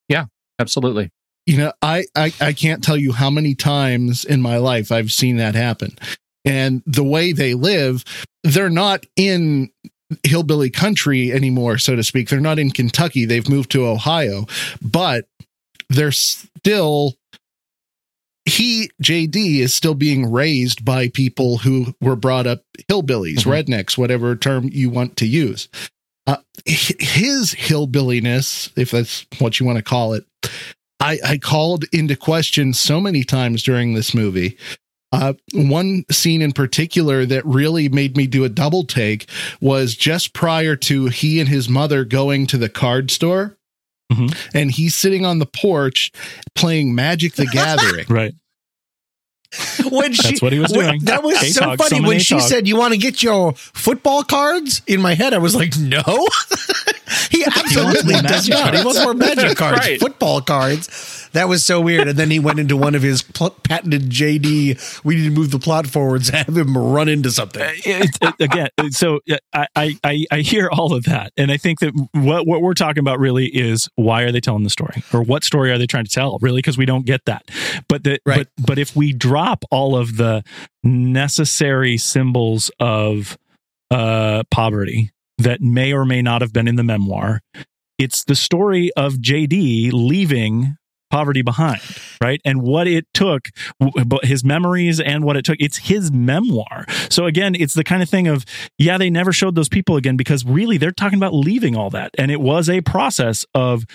[0.07, 0.25] Yeah,
[0.57, 1.11] absolutely.
[1.45, 5.11] You know, I, I I can't tell you how many times in my life I've
[5.11, 5.97] seen that happen.
[6.43, 8.03] And the way they live,
[8.43, 9.69] they're not in
[10.23, 12.29] hillbilly country anymore, so to speak.
[12.29, 13.25] They're not in Kentucky.
[13.25, 14.45] They've moved to Ohio,
[14.81, 15.27] but
[15.89, 17.15] they're still
[18.45, 23.65] he JD is still being raised by people who were brought up hillbillies, Mhm.
[23.65, 25.67] rednecks, whatever term you want to use.
[26.27, 30.25] Uh, his hillbilliness, if that's what you want to call it,
[30.99, 34.57] I, I called into question so many times during this movie.
[35.11, 39.29] Uh, one scene in particular that really made me do a double take
[39.61, 43.57] was just prior to he and his mother going to the card store.
[44.11, 44.35] Mhm.
[44.53, 46.11] And he's sitting on the porch
[46.53, 48.05] playing Magic the Gathering.
[48.09, 48.33] Right.
[49.89, 52.67] When she, That's what he was when- That was so A-Tog, funny when she said,
[52.67, 56.01] "You want to get your football cards?" In my head, I was like, "No."
[57.31, 58.73] he absolutely does not.
[58.75, 59.99] He wants more magic cards, Right.
[59.99, 61.24] football cards.
[61.35, 62.07] That was so weird.
[62.07, 65.03] And then he went into one of his pl- patented JD.
[65.03, 66.29] We need to move the plot forwards.
[66.29, 67.61] Have him run into something.
[67.63, 69.19] it, it- again, so
[69.53, 69.67] I,
[70.03, 73.19] I- I hear all of that, and I think that what what we're talking about
[73.19, 76.11] really is why are they telling the story, or what story are they trying to
[76.11, 76.37] tell?
[76.41, 77.43] Really, because we don't get that.
[77.87, 78.47] But the Right.
[78.57, 80.43] but but if we drop all of the
[80.83, 83.37] necessary symbols of
[83.91, 87.41] uh, poverty that may or may not have been in the memoir,
[87.97, 90.77] it's the story of JD leaving
[91.09, 91.81] poverty behind,
[92.21, 92.41] right?
[92.43, 93.49] And what it took,
[94.05, 95.57] but his memories and what it took.
[95.59, 96.85] It's his memoir.
[97.09, 98.45] So again, it's the kind of thing of,
[98.77, 102.11] yeah, they never showed those people again because really they're talking about leaving all that.
[102.17, 103.85] And it was a process of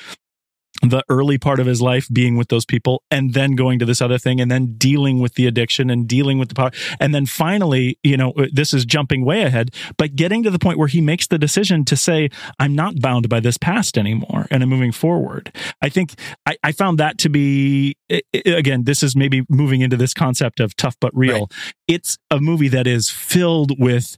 [0.82, 4.00] the early part of his life being with those people and then going to this
[4.00, 6.70] other thing and then dealing with the addiction and dealing with the power.
[6.98, 10.58] And then finally you know uh, this is jumping way ahead but getting to the
[10.58, 14.46] point where he makes the decision to say i'm not bound by this past anymore
[14.50, 15.52] and i'm moving forward.
[15.82, 16.14] I think
[16.46, 17.96] i, I found that to be
[18.34, 21.48] again this is maybe moving into this concept of tough but real.
[21.88, 24.16] It's a movie that is filled with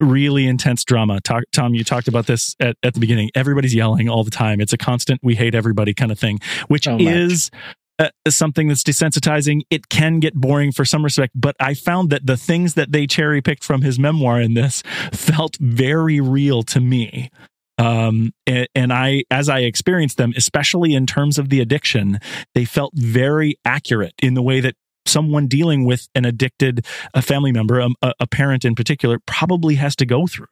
[0.00, 1.20] really intense drama.
[1.20, 3.30] Talk, Tom, you talked about this at, at the beginning.
[3.34, 4.60] Everybody's yelling all the time.
[4.60, 7.50] It's a constant "we hate everybody" kind of thing, which So is
[7.98, 9.62] uh, something that's desensitizing.
[9.70, 13.06] It can get boring for some respect, but I found that the things that they
[13.06, 17.30] cherry picked from his memoir in this felt very real to me.
[17.76, 22.20] Um, and, and I, as I experienced them, especially in terms of the addiction,
[22.54, 24.76] they felt very accurate in the way that
[25.06, 29.74] someone dealing with an addicted a family member, um, a, a parent in particular, probably
[29.76, 30.46] has to go through.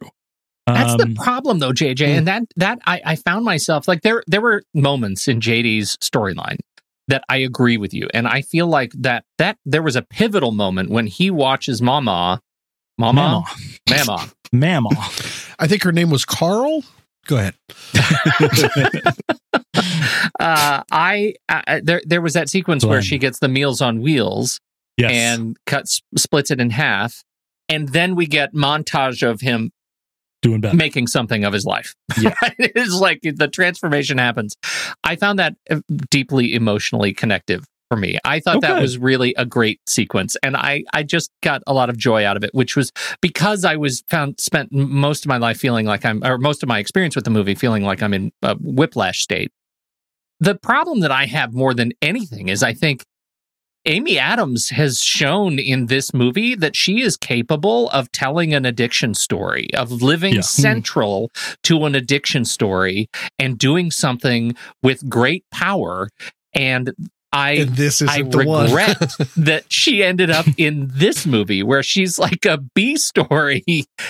[0.67, 4.23] That's Um, the problem, though, JJ, and that that I, I found myself like there
[4.29, 6.59] there were moments in JD's storyline
[7.09, 10.53] that I agree with you, and I feel like that that there was a pivotal
[10.53, 12.41] moment when he watches Mama,
[12.97, 13.43] Mama,
[13.91, 14.31] Mama.
[14.53, 14.91] Mama.
[15.59, 16.85] I think her name was Carl.
[17.27, 17.55] Go ahead.
[20.41, 24.61] uh, I, I there there was that sequence where she gets the Meals on Wheels
[24.99, 25.11] Yes.
[25.13, 27.23] and cuts splits it in half,
[27.69, 29.71] and then we get montage of him
[30.43, 30.77] doing better.
[30.77, 31.95] making something of his life.
[32.21, 32.35] Yeah.
[32.59, 34.55] it's like the transformation happens.
[35.03, 38.19] I found that uh, deeply emotionally connective for me.
[38.25, 41.73] I thought Oh, that was really a great sequence, and I I just got a
[41.73, 42.93] lot of joy out of it, which was
[43.23, 46.69] because I was found spent most of my life feeling like I'm, or most of
[46.69, 49.51] my experience with the movie feeling like I'm in a whiplash state.
[50.43, 53.05] The problem that I have more than anything is I think
[53.85, 59.15] Amy Adams has shown in this movie that she is capable of telling an addiction
[59.15, 60.41] story, of living Yeah.
[60.41, 61.31] central
[61.63, 66.09] to an addiction story and doing something with great power.
[66.55, 66.93] And
[67.33, 68.67] I this isn't I the one.
[68.67, 68.99] regret
[69.37, 73.65] that she ended up in this movie where she's like a B story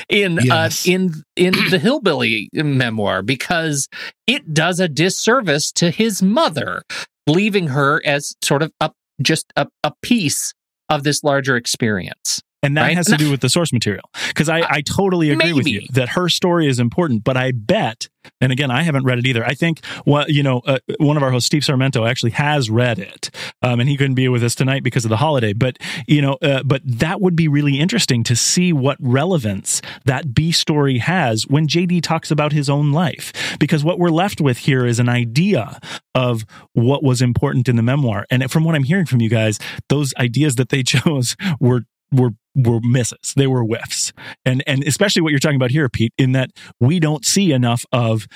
[0.08, 0.86] in Yes.
[0.86, 3.88] uh, in in the hillbilly memoir because
[4.26, 6.82] it does a disservice to his mother,
[7.26, 8.90] leaving her as sort of a
[9.22, 10.52] just a, a piece
[10.88, 12.40] of this larger experience.
[12.62, 12.96] And that Right?
[12.96, 14.08] has to do with the source material.
[14.28, 18.08] Because I, I totally agree with you that her story is important, but I bet,
[18.40, 19.44] and again, I haven't read it either.
[19.44, 22.98] I think what you know, uh, one of our hosts, Steve Sarmento, actually has read
[23.00, 23.30] it,
[23.62, 25.52] um, and he couldn't be with us tonight because of the holiday.
[25.52, 30.32] But you know, uh, but that would be really interesting to see what relevance that
[30.34, 33.32] B story has when JD talks about his own life.
[33.58, 35.80] Because what we're left with here is an idea
[36.14, 36.44] of
[36.74, 40.14] what was important in the memoir, and from what I'm hearing from you guys, those
[40.16, 43.32] ideas that they chose were were were misses.
[43.36, 44.12] They were whiffs.
[44.44, 47.84] And and especially what you're talking about here, Pete, in that we don't see enough
[47.92, 48.26] of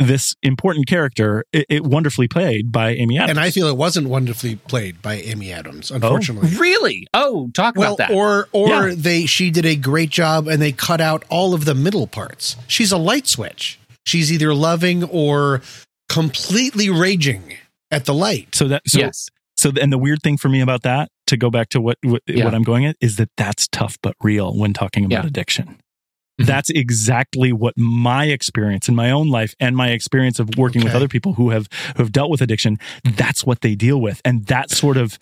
[0.00, 3.30] this important character, it, it wonderfully played by Amy Adams.
[3.30, 6.50] And I feel it wasn't wonderfully played by Amy Adams, unfortunately.
[6.52, 6.58] Oh.
[6.58, 7.06] Really?
[7.14, 8.10] Oh, talk Well, about that.
[8.14, 8.94] or or Yeah.
[8.96, 12.56] they she did a great job and they cut out all of the middle parts.
[12.66, 13.78] She's a light switch.
[14.04, 15.62] She's either loving or
[16.08, 17.54] completely raging
[17.90, 18.54] at the light.
[18.54, 19.28] so that so yes.
[19.56, 22.22] so and the weird thing for me about that to go back to what what,
[22.26, 22.44] Yeah.
[22.44, 25.28] what I'm going at is that that's tough but real when talking about Yeah.
[25.28, 25.78] addiction.
[26.40, 26.46] Mhm.
[26.46, 30.94] That's exactly what my experience in my own life and my experience of working with
[30.94, 32.78] other people who have who have dealt with addiction.
[33.04, 35.18] That's what they deal with, and that sort of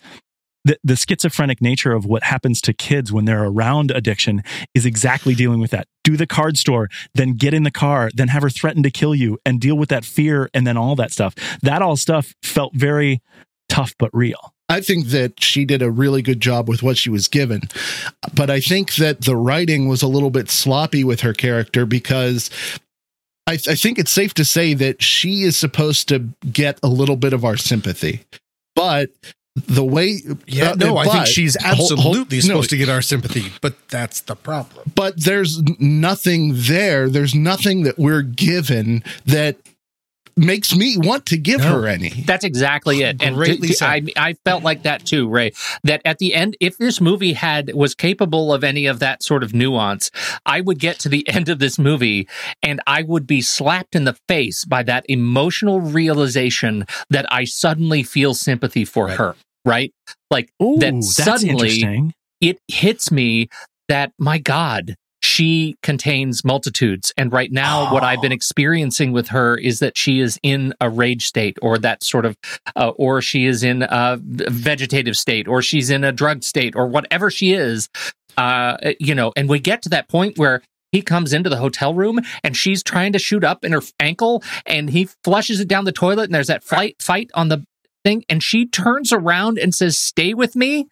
[0.65, 4.41] the, the schizophrenic nature of what happens to kids when they're around addiction
[4.73, 5.87] is exactly dealing with that.
[6.05, 9.13] Do the card store, then get in the car, then have her threaten to kill
[9.13, 11.35] you, and deal with that fear, and then all that stuff.
[11.61, 13.21] That all stuff felt very
[13.67, 14.52] tough but real.
[14.73, 17.61] I think that she did a really good job with what she was given.
[18.33, 22.49] But I think that the writing was a little bit sloppy with her character because
[23.45, 27.17] I, I think it's safe to say that she is supposed to get a little
[27.17, 28.23] bit of our sympathy.
[28.75, 29.11] But
[29.55, 33.51] the way Yeah, uh, no, I think she's absolutely no, supposed to get our sympathy,
[33.61, 34.91] but that's the problem.
[34.95, 37.07] but there's nothing there.
[37.07, 39.57] There's nothing that we're given that
[40.35, 41.81] makes me want to give No.
[41.81, 42.09] her any.
[42.25, 43.21] That's exactly it.
[43.21, 45.51] And Greatly t- t- I, I felt like that too, Ray.
[45.83, 49.43] That at the end, if this movie had was capable of any of that sort
[49.43, 50.11] of nuance,
[50.45, 52.27] I would get to the end of this movie
[52.61, 58.03] and I would be slapped in the face by that emotional realization that I suddenly
[58.03, 59.17] feel sympathy for Right.
[59.17, 59.35] her.
[59.65, 59.93] Right?
[60.29, 62.13] Like Ooh, that suddenly interesting.
[62.41, 63.47] it hits me
[63.87, 64.95] that my God,
[65.33, 67.11] she contains multitudes.
[67.17, 70.91] And right now, what I've been experiencing with her is that she is in a
[70.91, 72.37] rage state, or that sort of,
[72.75, 76.85] uh, or she is in a vegetative state, or she's in a drug state, or
[76.85, 77.89] whatever she is.
[78.37, 81.95] Uh, you know, and we get to that point where he comes into the hotel
[81.95, 85.85] room and she's trying to shoot up in her ankle and he flushes it down
[85.85, 87.65] the toilet and there's that fight fight on the
[88.03, 90.87] thing and she turns around and says stay with me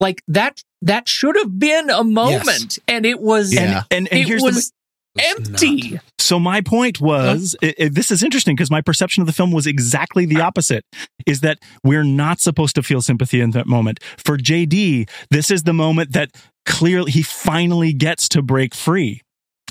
[0.00, 3.82] like that that should have been a moment and it was Yeah.
[3.90, 4.72] And and it here's the was
[5.18, 9.32] empty So my point was, i- i- this is interesting because my perception of the
[9.32, 10.84] film was exactly the opposite.
[11.24, 14.00] Is that we're not supposed to feel sympathy in that moment.
[14.18, 16.30] For JD, this is the moment that
[16.64, 19.22] clearly he finally gets to break free.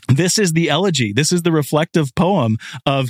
[0.08, 1.12] This is the elegy.
[1.14, 3.10] This is the reflective poem of,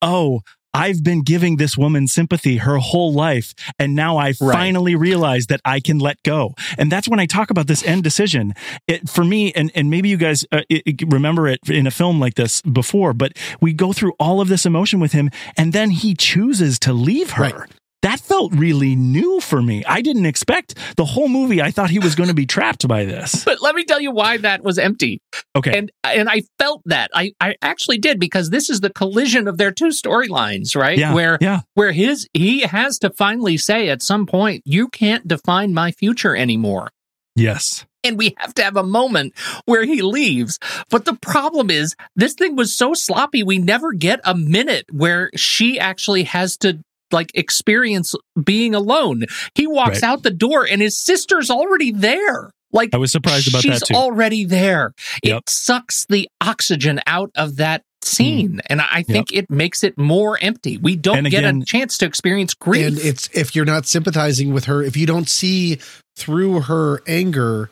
[0.00, 0.40] oh,
[0.76, 4.52] I've been giving this woman sympathy her whole life, and now I Right.
[4.60, 6.54] finally realize that I can let go.
[6.78, 8.54] And that's when I talk about this end decision.
[8.86, 11.90] It, for me, and, and maybe you guys uh, it, it- remember it in a
[11.90, 15.72] film like this before, but we go through all of this emotion with him, and
[15.72, 17.42] then he chooses to leave her.
[17.42, 17.70] Right.
[18.02, 19.84] That felt really new for me.
[19.84, 21.60] I didn't expect the whole movie.
[21.60, 23.44] I thought he was going to be trapped by this.
[23.44, 25.20] but let me tell you why that was empty
[25.56, 25.76] Okay.
[25.78, 29.56] and and i felt that i i actually did because this is the collision of
[29.58, 31.12] their two storylines right yeah.
[31.14, 31.60] where yeah.
[31.74, 36.36] where his he has to finally say at some point you can't define my future
[36.36, 36.90] anymore
[37.34, 37.84] Yes.
[38.04, 39.34] and we have to have a moment
[39.66, 40.58] where he leaves.
[40.90, 45.30] But the problem is, this thing was so sloppy, we never get a minute where
[45.36, 46.78] she actually has to
[47.12, 49.24] like experience being alone.
[49.54, 50.04] He walks Right.
[50.10, 52.50] out the door and his sister's already there.
[52.72, 53.94] Like I was surprised about she's that too.
[53.94, 54.92] already there.
[55.22, 55.38] Yep.
[55.38, 58.60] It sucks the oxygen out of that scene, mm.
[58.66, 60.76] and I think it makes it more empty.
[60.78, 62.86] We don't And get again- a chance to experience grief.
[62.86, 65.78] And it's if you're not sympathizing with her, if you don't see
[66.16, 67.70] through her anger,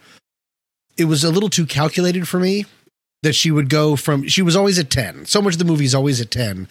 [0.96, 2.64] it was a little too calculated for me
[3.24, 5.84] that she would go from she was always at 10 so much of the movie
[5.84, 6.68] is always at 10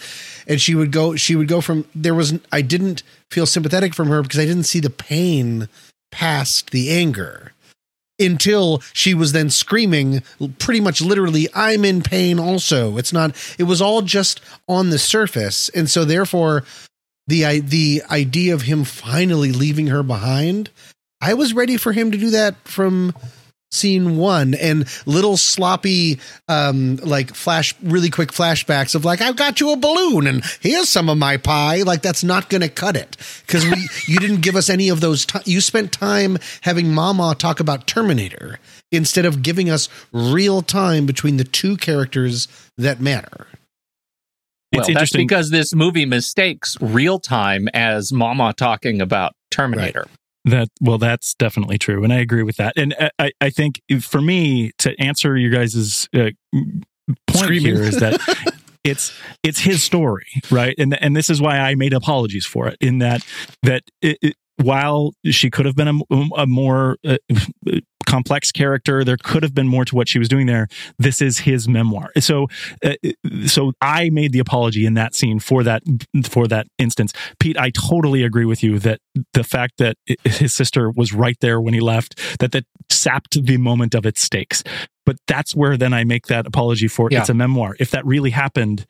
[0.48, 4.08] and she would go she would go from there was i didn't feel sympathetic from
[4.08, 5.68] her because i didn't see the pain
[6.12, 7.52] past the anger
[8.20, 10.22] until she was then screaming
[10.60, 12.98] pretty much literally i'm in pain also.
[12.98, 15.70] It's not it was all just on the surface.
[15.70, 16.64] And so therefore
[17.28, 20.70] the the idea of him finally leaving her behind
[21.22, 23.14] i was ready for him to do that from
[23.74, 29.60] scene one and little sloppy um like flash really quick flashbacks of like i've got
[29.60, 33.18] you a balloon and here's some of my pie like that's not gonna cut it
[33.46, 37.36] because we you didn't give us any of those ti you spent time having mama
[37.38, 38.60] talk about terminator
[38.92, 43.48] instead of giving us real time between the two characters that matter
[44.74, 45.28] well, it's that's interesting.
[45.28, 50.08] because this movie mistakes real time as Mama talking about Terminator.
[50.46, 52.74] That well, that's definitely true, and I agree with that.
[52.76, 56.32] And I- I, think for me to answer your guys' uh,
[57.28, 57.76] point Screaming.
[57.76, 58.20] here is that
[58.84, 60.76] it's it's his story, right?
[60.78, 62.78] And and this is why I made apologies for it.
[62.82, 63.26] In that
[63.64, 67.18] that it, it, while she could have been a, a more uh,
[68.06, 70.68] complex character, there could have been more to what she was doing there.
[71.00, 72.12] This is his memoir.
[72.20, 72.48] So,
[72.84, 72.94] uh,
[73.48, 75.82] so I made the apology in that scene for that
[76.30, 77.14] for that instance.
[77.40, 79.00] Pete, I totally agree with you that
[79.34, 83.58] the fact that his sister was right there when he left that that sapped the
[83.58, 84.64] moment of its stakes.
[85.06, 87.22] But that's where then I make that apology for Yeah.
[87.22, 87.76] it's a memoir.
[87.80, 88.86] If that really happened,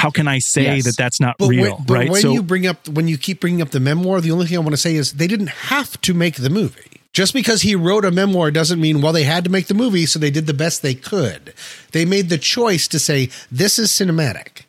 [0.00, 0.84] how can I say Yes.
[0.84, 1.62] that that's not But real?
[1.76, 2.10] when, but right?
[2.10, 4.56] when so you bring up when you keep bringing up the memoir, the only thing
[4.56, 7.00] I want to say is they didn't have to make the movie.
[7.12, 10.06] Just because he wrote a memoir doesn't mean well they had to make the movie,
[10.06, 11.52] so they did the best they could.
[11.92, 14.62] They made the choice to say this is cinematic.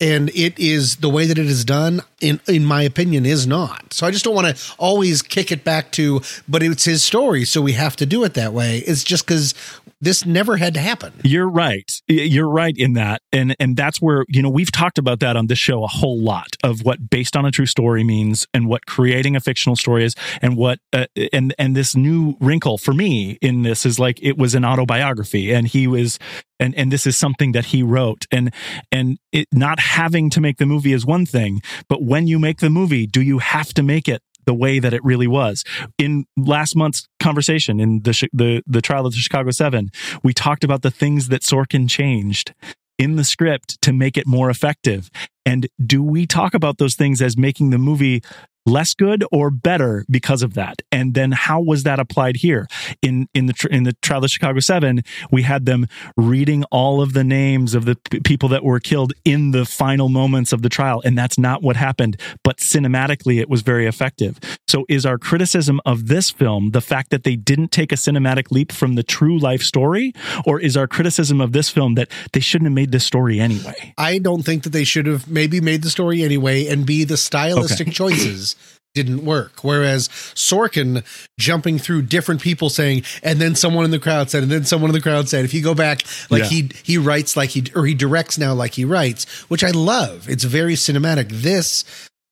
[0.00, 3.92] And it is the way that it is done, in in my opinion, is not.
[3.92, 7.44] So I just don't want to always kick it back to, but it's his story,
[7.44, 8.78] so we have to do it that way.
[8.78, 9.54] It's just because
[10.02, 11.12] this never had to happen.
[11.22, 11.90] You're right.
[12.08, 13.22] You're right in that.
[13.32, 16.20] And and that's where, you know, we've talked about that on this show a whole
[16.20, 20.04] lot of what based on a true story means and what creating a fictional story
[20.04, 24.18] is and what uh, and and this new wrinkle for me in this is like
[24.20, 26.18] it was an autobiography and he was
[26.58, 28.52] and and this is something that he wrote and
[28.90, 32.58] and it not having to make the movie is one thing, but when you make
[32.58, 35.64] the movie, do you have to make it the way that it really was.
[35.96, 39.90] In last month's conversation in the the the trial of the Chicago 7,
[40.22, 42.52] we talked about the things that Sorkin changed
[42.98, 45.10] in the script to make it more effective.
[45.44, 48.22] And do we talk about those things as making the movie
[48.64, 50.82] less good or better because of that?
[50.90, 52.66] And then how was that applied here?
[53.00, 55.86] In in the in the trial of Chicago 7, we had them
[56.16, 60.08] reading all of the names of the p- people that were killed in the final
[60.08, 64.38] moments of the trial and that's not what happened, but cinematically it was very effective.
[64.68, 68.50] So is our criticism of this film the fact that they didn't take a cinematic
[68.50, 70.12] leap from the true life story
[70.46, 73.94] or is our criticism of this film that they shouldn't have made this story anyway?
[73.98, 77.16] I don't think that they should have maybe made the story anyway, and B, the
[77.16, 78.54] stylistic choices
[78.94, 79.64] didn't work.
[79.64, 81.02] Whereas Sorkin
[81.38, 84.90] jumping through different people saying, and then someone in the crowd said, and then someone
[84.90, 86.48] in the crowd said, if you go back, like Yeah.
[86.48, 90.28] he he writes like he or he directs now like he writes, which I love.
[90.28, 91.28] It's very cinematic.
[91.30, 91.84] This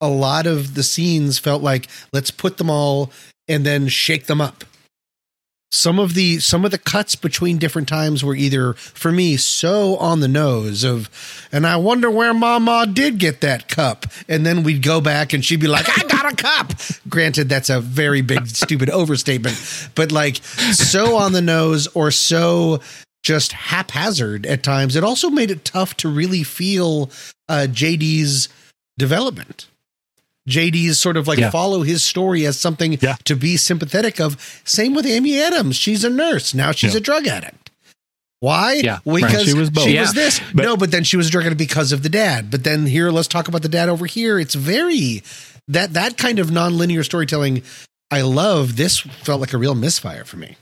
[0.03, 3.11] a lot of the scenes felt like let's put them all
[3.49, 4.65] and then shake them up
[5.73, 9.97] some of the some of the cuts between different times were either for me so
[9.97, 11.09] on the nose of
[11.53, 14.07] and i wonder where mama did get that cup.
[14.29, 16.73] And then we'd go back and she'd be like i got a cup.
[17.09, 19.57] Granted that's a very big stupid overstatement.
[19.95, 22.81] But like so on the nose or so
[23.23, 27.11] just haphazard at times it also made it tough to really feel
[27.51, 28.49] uh jd's
[28.97, 29.67] development
[30.51, 31.51] JD's sort of like Yeah.
[31.51, 33.17] follow his story as something Yeah.
[33.25, 34.37] to be sympathetic of.
[34.65, 35.77] Same with Amy Adams.
[35.77, 36.53] She's a nurse.
[36.55, 36.99] Now she's Yeah.
[36.99, 37.71] a drug addict.
[38.41, 38.81] Why?
[38.83, 39.47] Yeah, because right.
[39.47, 39.85] She was both.
[39.85, 40.41] She was this.
[40.55, 42.51] But- no, but then she was a drug addict because of the dad.
[42.51, 44.39] But then here, let's talk about the dad over here.
[44.39, 45.23] It's very
[45.69, 47.63] that that kind of nonlinear storytelling.
[48.11, 48.77] I love.
[48.77, 50.57] This felt like a real misfire for me.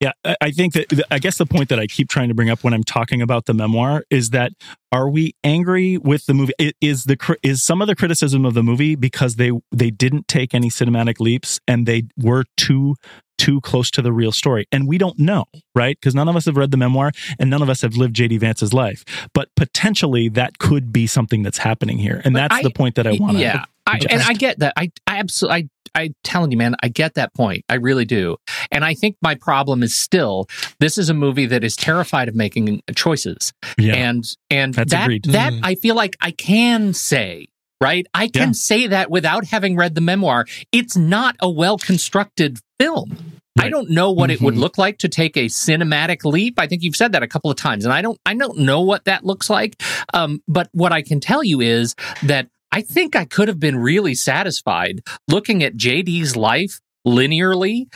[0.00, 2.62] Yeah, I- think that I guess the point that I keep trying to bring up
[2.62, 4.52] when I'm talking about the memoir is that
[4.92, 6.52] are we angry with the movie?
[6.80, 10.54] Is the is some of the criticism of the movie because they they didn't take
[10.54, 12.94] any cinematic leaps and they were too
[13.38, 15.96] too close to the real story, and we don't know, right?
[15.98, 18.40] Because none of us have read the memoir and none of us have lived JD
[18.40, 22.62] Vance's life, but potentially that could be something that's happening here, and But that's I-
[22.62, 23.42] the point that I want to.
[23.42, 24.74] Yeah, I, and I get that.
[24.76, 27.64] I, I absolutely, I, I telling you, man, I get that point.
[27.70, 28.36] I really do.
[28.70, 30.46] And I think my problem is still
[30.78, 33.94] this is a movie that is terrified of making choices, yeah.
[33.94, 35.24] and and That's that agreed.
[35.26, 35.60] that Mm.
[35.62, 37.46] I feel like I can say.
[37.80, 38.52] Right, I can Yeah.
[38.54, 40.46] say that without having read the memoir.
[40.72, 43.16] It's not a well constructed film.
[43.58, 44.58] I don't know what it would Mhm.
[44.58, 46.58] look like to take a cinematic leap.
[46.58, 48.18] I think you've said that a couple of times, and I don't.
[48.26, 49.82] I don't know what that looks like.
[50.14, 53.76] Um, but what I can tell you is that I think I could have been
[53.76, 57.86] really satisfied looking at JD's life linearly,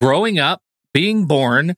[0.00, 0.60] growing up,
[0.92, 1.74] being born,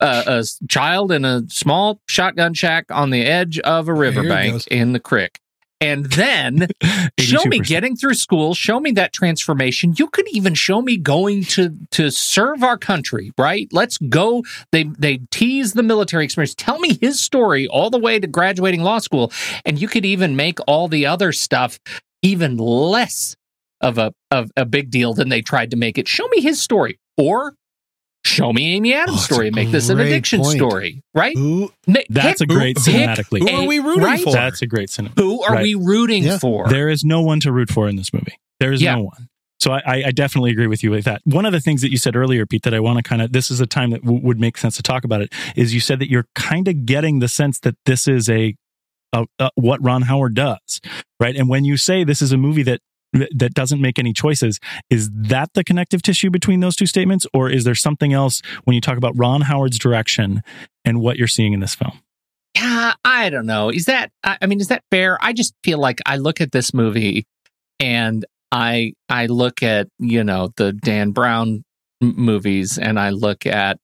[0.00, 4.92] uh, a child in a small shotgun shack on the edge of a riverbank in
[4.92, 5.38] the creek.
[5.80, 6.68] And then
[7.18, 9.94] show me getting through school, show me that transformation.
[9.96, 13.68] You could even show me going to to serve our country, right?
[13.72, 14.44] Let's go.
[14.72, 16.54] They they tease the military experience.
[16.54, 19.32] Tell me his story all the way to graduating law school,
[19.64, 21.78] and you could even make all the other stuff
[22.22, 23.36] even less
[23.80, 26.08] of a of a big deal than they tried to make it.
[26.08, 27.54] Show me his story, or
[28.24, 30.56] show me Amy Adams' Oh, story and make this an addiction point.
[30.56, 31.36] story, right?
[31.36, 31.72] Who
[32.08, 34.22] That's pick- a great pick cinematic who are we rooting right?
[34.22, 34.32] for?
[34.32, 35.14] That's a great cinema.
[35.16, 35.62] Who are Right.
[35.62, 36.38] we rooting Yeah.
[36.38, 36.68] for?
[36.68, 38.38] There is no one to root for in this movie.
[38.60, 38.96] There is Yeah.
[38.96, 39.28] no one.
[39.60, 41.20] So I- I, I definitely agree with you with that.
[41.24, 43.32] One of the things that you said earlier, Pete, that I want to kind of
[43.32, 45.32] this is a time that w- would make sense to talk about it.
[45.56, 48.54] Is you said that you're kind of getting the sense that this is a,
[49.12, 50.80] a, a what Ron Howard does,
[51.18, 51.34] right?
[51.34, 52.80] And when you say this is a movie that th-
[53.12, 54.60] that doesn't make any choices.
[54.90, 58.74] Is that the connective tissue between those two statements, or is there something else when
[58.74, 60.42] you talk about Ron Howard's direction
[60.84, 62.00] and what you're seeing in this film?
[62.54, 63.70] Yeah, I don't know.
[63.70, 65.18] Is that I I mean, is that fair?
[65.20, 67.26] I just feel like I look at this movie
[67.80, 71.64] and I I look at, you know, the Dan Brown
[72.02, 73.78] m- movies and I look at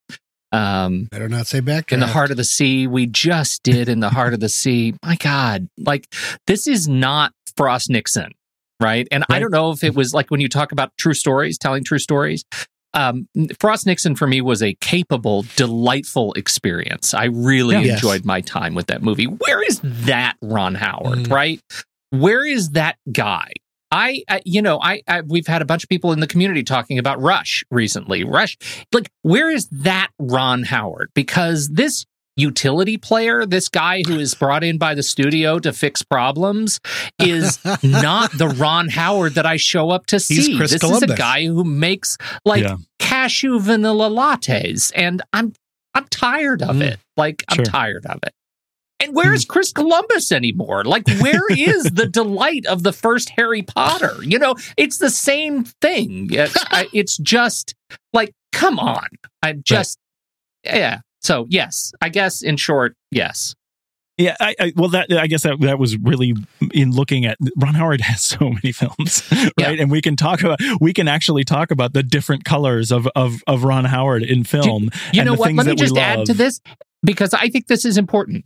[0.53, 1.93] um Better not say back.
[1.93, 4.95] in the heart of the sea we just did in the heart of the sea
[5.05, 6.07] my god like
[6.47, 8.31] this is not frost nixon
[8.81, 11.57] right and i don't know if it was like when you talk about true stories
[11.59, 12.45] telling true stories
[12.97, 13.27] um,
[13.59, 17.13] Frost Nixon for me was a capable, delightful experience.
[17.13, 17.81] I really Yeah.
[17.83, 17.95] Yes.
[17.97, 19.25] enjoyed my time with that movie.
[19.25, 21.31] Where is that Ron Howard, Mm.
[21.33, 21.61] right?
[22.11, 23.51] Where is that guy?
[23.91, 26.63] I, I you know, I, I we've had a bunch of people in the community
[26.63, 28.23] talking about Rush recently.
[28.23, 28.57] Rush,
[28.93, 31.11] like, where is that Ron Howard?
[31.17, 32.07] Because this
[32.37, 36.81] utility player, this guy who is brought in by the studio to fix problems,
[37.19, 40.57] is not the Ron Howard that I show up to He's see.
[40.57, 41.11] Chris this is Columbus.
[41.13, 42.77] a guy who makes like Yeah.
[42.99, 45.53] cashew vanilla lattes, and I'm
[45.95, 46.83] I'm tired of Mm.
[46.83, 46.99] it.
[47.17, 48.33] Like I'm tired of it.
[49.01, 50.85] And where is Chris Columbus anymore?
[50.85, 54.15] Like, where is the delight of the first Harry Potter?
[54.23, 56.29] You know, it's the same thing.
[56.33, 57.75] It's, I, it's just
[58.13, 59.07] like, come on.
[59.43, 59.99] I'm just,
[60.65, 61.01] yeah.
[61.25, 63.55] So, yes, I guess in short, yes.
[64.17, 66.35] Yeah, I, I well that I guess that that was really
[66.73, 69.53] in looking at Ron Howard has so many films, right?
[69.59, 69.71] Yeah.
[69.71, 73.43] And we can talk about we can actually talk about the different colors of of
[73.49, 74.91] of Ron Howard in film.
[75.13, 75.53] You and know what?
[75.53, 76.27] Let me just add love.
[76.27, 76.61] to this
[77.03, 78.45] because I think this is important.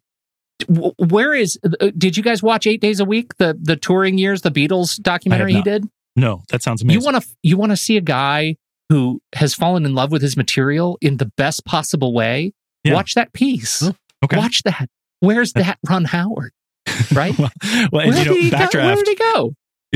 [0.68, 1.58] Where is?
[1.64, 4.98] uh, Did you guys watch Eight Days a Week, the the touring years, the Beatles
[4.98, 5.84] documentary he did?
[6.16, 7.00] No, that sounds amazing.
[7.00, 8.56] You want to you want to see a guy
[8.88, 12.52] who has fallen in love with his material in the best possible way?
[12.84, 12.94] Yeah.
[12.94, 13.80] Watch that piece.
[13.80, 13.92] Huh?
[14.24, 14.36] okay.
[14.36, 14.88] Watch that.
[15.20, 16.52] Where's that Ron Howard?
[17.14, 17.36] Right?
[17.38, 17.50] well,
[17.92, 18.68] well, and Where you know, did he go?
[18.72, 19.52] Where did he go?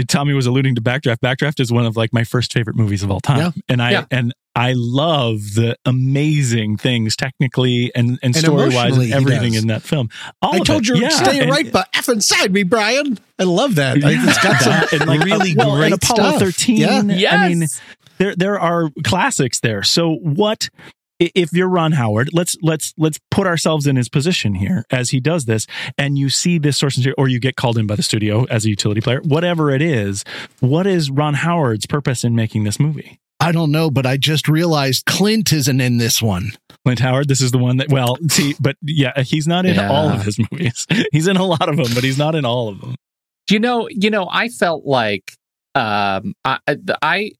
[0.08, 1.18] Tommy was alluding to Backdraft.
[1.18, 3.50] Backdraft is one of like my first favorite movies of all time, Yeah.
[3.68, 4.04] and I Yeah.
[4.10, 9.66] and I love the amazing things technically and and, And story wise and everything in
[9.68, 10.08] that film.
[10.40, 10.88] All I told it.
[10.88, 11.08] you, yeah.
[11.10, 13.18] stay And- right but F inside me, Brian.
[13.38, 13.98] I love that.
[13.98, 14.60] I think it's got
[14.90, 16.40] some and like really well, great and Apollo stuff.
[16.40, 16.76] 13.
[16.78, 17.02] Yeah.
[17.04, 17.32] Yes.
[17.34, 17.66] I mean,
[18.18, 19.82] there there are classics there.
[19.82, 20.68] So what
[21.34, 25.20] if you're Ron Howard, let's let's let's put ourselves in his position here as he
[25.20, 25.66] does this,
[25.98, 28.64] and you see this source material, or you get called in by the studio as
[28.64, 30.24] a utility player, whatever it is.
[30.60, 33.18] What is Ron Howard's purpose in making this movie?
[33.40, 36.52] I don't know, but I just realized Clint isn't in this one.
[36.84, 39.90] Clint Howard, this is the one that well, see, but yeah, he's not in Yeah.
[39.90, 40.86] all of his movies.
[41.12, 42.94] He's in a lot of them, but he's not in all of them.
[43.50, 45.32] You know, you know, I felt like
[45.74, 46.58] um I
[47.02, 47.30] I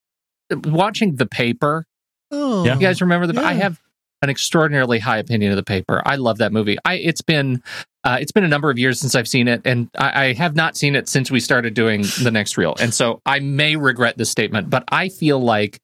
[0.65, 1.87] watching the paper
[2.33, 2.75] Oh, Yeah.
[2.75, 3.41] You guys remember the?
[3.41, 3.81] I have
[4.23, 6.01] an extraordinarily high opinion of the paper.
[6.07, 6.79] I love that movie.
[6.85, 7.63] I it's been
[8.05, 10.57] uh, it's been a number of years since I've seen it, and I, I have
[10.57, 12.75] not seen it since we started doing the next reel.
[12.81, 15.79] And so I may regret this statement, but I feel like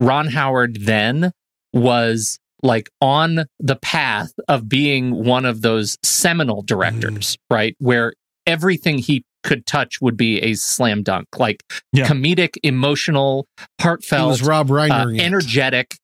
[0.00, 1.32] Ron Howard then
[1.72, 7.74] was like on the path of being one of those seminal directors, right?
[7.78, 8.12] Where
[8.46, 11.62] everything he could touch would be a slam dunk, like
[11.92, 12.06] Yeah.
[12.06, 13.46] comedic, emotional,
[13.80, 14.22] heartfelt.
[14.22, 15.20] He was Rob uh, Reiner.
[15.20, 15.96] energetic.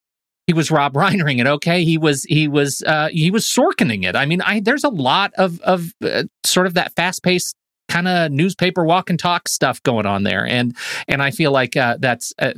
[0.46, 1.46] He was Rob Reinering it.
[1.46, 4.16] Okay, he was he was uh, he was Sorkining it.
[4.16, 7.54] I mean, I there's a lot of of uh, sort of that fast paced
[7.88, 10.74] kind of newspaper walk and talk stuff going on there, and
[11.06, 12.52] and I feel like uh, that's uh,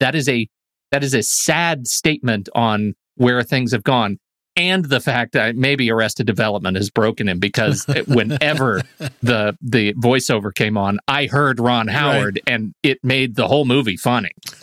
[0.00, 0.48] that is a
[0.92, 4.18] that is a sad statement on where things have gone.
[4.56, 8.82] And the fact that maybe Arrested Development has broken him because whenever
[9.22, 13.98] the the voiceover came on, I heard Ron Howard, and it made the whole movie
[13.98, 14.30] funny.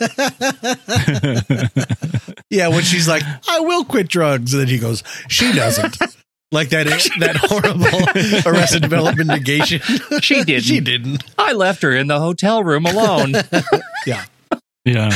[2.50, 5.96] yeah, when she's like, "I will quit drugs," and then he goes, "She doesn't."
[6.52, 6.86] Like that,
[7.18, 9.80] that horrible Arrested Development negation.
[10.20, 10.62] She didn't.
[10.62, 11.24] she didn't.
[11.36, 13.32] I left her in the hotel room alone.
[14.06, 14.24] Yeah.
[14.84, 15.10] Yeah,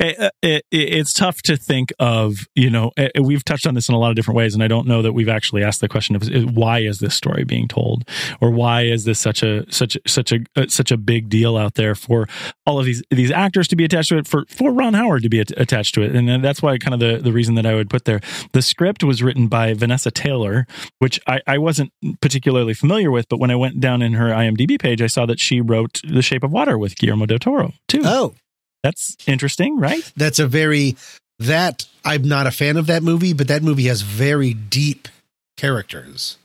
[0.00, 2.46] It- it- it's tough to think of.
[2.54, 4.68] You know, eh, we've touched on this in a lot of different ways, and I
[4.68, 6.22] don't know that we've actually asked the question of
[6.56, 8.04] why is this story being told,
[8.40, 11.74] or why is this such a such such a uh, such a big deal out
[11.74, 12.26] there for
[12.64, 15.28] all of these these actors to be attached to it, for for Ron Howard to
[15.28, 17.66] be at- attached to it, and uh, that's why kind of the the reason that
[17.66, 18.20] I would put there.
[18.52, 20.66] The script was written by Vanessa Taylor,
[21.00, 21.92] which I, I wasn't
[22.22, 25.38] particularly familiar with, but when I went down in her IMDb page, I saw that
[25.38, 28.00] she wrote The Shape of Water with Guillermo del Toro too.
[28.04, 28.34] Oh,
[28.82, 30.10] That's interesting, right?
[30.16, 30.96] that's a very
[31.38, 35.08] that I'm not a fan of that movie, but that movie has very deep
[35.56, 36.36] characters.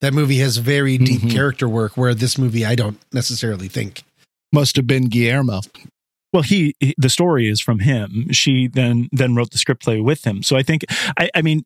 [0.00, 1.30] That movie has very deep Mhm.
[1.30, 4.02] character work where this movie I don't necessarily think.
[4.52, 5.60] Must have been Guillermo.
[6.32, 8.28] Well, he, he- the story is from him.
[8.32, 10.42] She then then wrote the script play with him.
[10.42, 10.84] So I think
[11.18, 11.62] I, I mean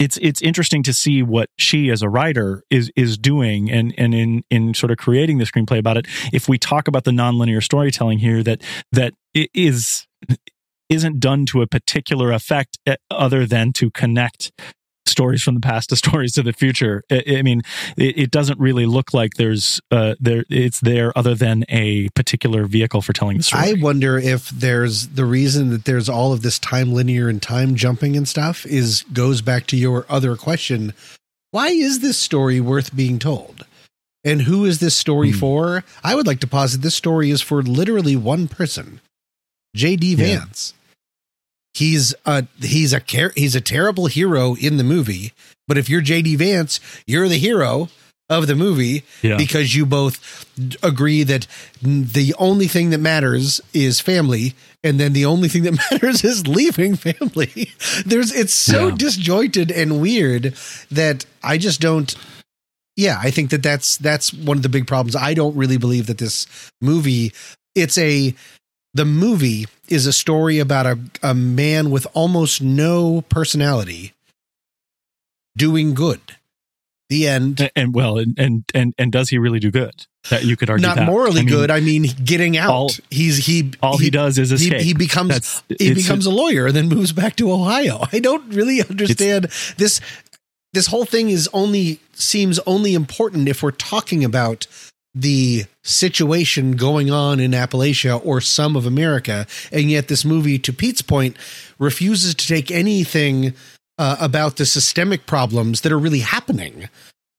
[0.00, 4.14] it's it's interesting to see what she as a writer is is doing and and
[4.14, 6.06] in in sort of creating the screenplay about it.
[6.32, 8.62] If we talk about the nonlinear storytelling here, that
[8.92, 10.06] that is
[10.88, 14.50] isn't done to a particular effect eh, other than to connect
[15.10, 17.04] stories from the past to stories to the future.
[17.10, 17.62] I, I mean,
[17.96, 22.66] it, it doesn't really look like there's uh, there it's there other than a particular
[22.66, 23.62] vehicle for telling the story.
[23.62, 27.74] I wonder if there's the reason that there's all of this time linear and time
[27.74, 30.94] jumping and stuff is goes back to your other question.
[31.50, 33.66] Why is this story worth being told?
[34.22, 35.82] And who is this story for?
[36.04, 39.00] I would like to posit this story is for literally one person.
[39.76, 40.79] JD Yeah.
[41.74, 43.00] He's a he's a
[43.36, 45.32] he's a terrible hero in the movie,
[45.68, 47.88] but if you're JD Vance, you're the hero
[48.28, 49.36] of the movie Yeah.
[49.36, 50.46] because you both
[50.84, 51.46] agree that
[51.82, 54.54] the only thing that matters is family
[54.84, 57.72] and then the only thing that matters is leaving family
[58.06, 58.94] there's it's so Yeah.
[58.96, 60.54] disjointed and weird
[60.92, 62.14] that i just don't
[62.96, 66.06] yeah i think that that's that's one of the big problems i don't really believe
[66.06, 66.46] that this
[66.80, 67.32] movie
[67.74, 68.32] it's a
[68.94, 74.12] the movie is a story about a, a man with almost no personality
[75.56, 76.20] doing good
[77.10, 80.06] the end and, and well, and, and and and does he really do good?
[80.30, 81.06] That you could argue not that.
[81.06, 81.70] morally I mean, good.
[81.70, 82.70] I mean, getting out.
[82.70, 83.72] all- he's he.
[83.82, 84.80] all he does is he, escape.
[84.80, 88.04] he becomes That's- he becomes a lawyer and then moves back to Ohio.
[88.12, 90.00] I don't really understand this.
[90.72, 94.68] This whole thing is only seems only important if we're talking about
[95.14, 100.72] the situation going on in Appalachia or some of America, and yet this movie, to
[100.72, 101.36] Pete's point,
[101.78, 103.54] refuses to take anything
[103.98, 106.88] uh, about the systemic problems that are really happening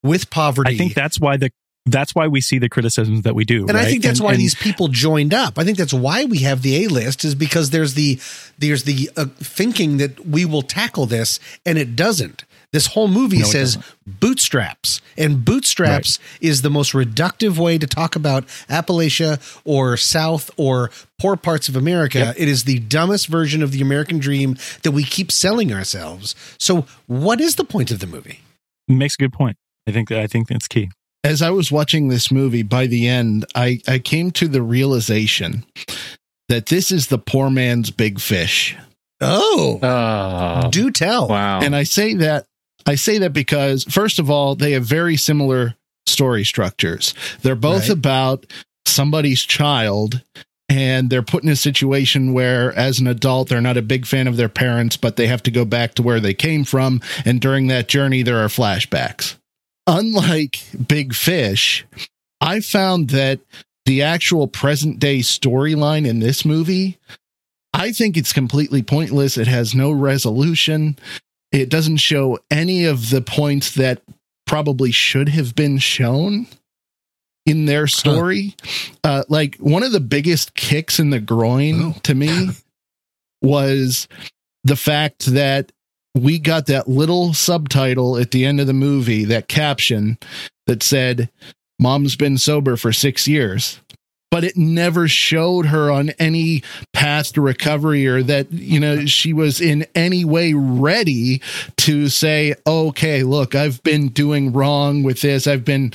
[0.03, 0.74] with poverty.
[0.76, 1.49] I think that's why the
[1.88, 3.65] that's why we see the criticisms that we do.
[3.67, 5.57] And I think that's And- why and- these people joined up.
[5.57, 8.19] I think that's why we have the A list is because there's the
[8.59, 12.43] there's the uh, thinking that we will tackle this and it doesn't.
[12.74, 18.15] This whole movie No, says bootstraps, and bootstraps is the most reductive way to talk
[18.15, 22.34] about Appalachia or South or poor parts of America.
[22.38, 26.34] It is the dumbest version of the American dream that we keep selling ourselves.
[26.59, 28.39] So, what is the point of the movie?
[28.88, 29.57] makes a good point.
[29.88, 30.89] I think I think that's key.
[31.24, 35.65] as I was watching this movie, by the end, I, I came to the realization
[36.49, 38.76] that this is the poor man's big fish.
[39.22, 41.28] Oh, Oh, do tell.
[41.28, 41.59] wow.
[41.61, 42.45] And I say that
[42.86, 45.75] I say that because first of all, they have very similar
[46.05, 47.13] story structures.
[47.41, 47.97] They're both Right.
[47.97, 48.45] about
[48.86, 50.21] somebody's child
[50.67, 54.25] and they're put in a situation where as an adult they're not a big fan
[54.27, 57.39] of their parents but they have to go back to where they came from and
[57.41, 59.36] during that journey there are flashbacks.
[59.88, 61.86] Unlike Big Fish,
[62.39, 63.39] I found that
[63.86, 66.97] the actual present day storyline in this movie
[67.73, 69.38] I think it's completely pointless.
[69.38, 70.97] It has no resolution.
[71.52, 74.02] It doesn't show any of the points that
[74.47, 76.47] probably should have been shown
[77.45, 78.56] in their story.
[79.04, 81.95] Uh, like one of the biggest kicks in the groin Oh.
[82.04, 82.49] to me
[83.41, 84.08] was
[84.64, 85.72] the fact that
[86.16, 90.18] we got that little subtitle at the end of the movie, that caption
[90.68, 91.30] that said,
[91.80, 93.82] Mom's been sober for six years.
[94.32, 96.63] But it never showed her on any
[96.93, 101.41] path to recovery or that, you know, she was in any way ready
[101.79, 105.47] to say, okay, look, I've been doing wrong with this.
[105.47, 105.91] I've been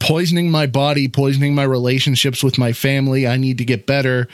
[0.00, 3.28] poisoning my body, poisoning my relationships with my family.
[3.28, 4.26] I need to get better.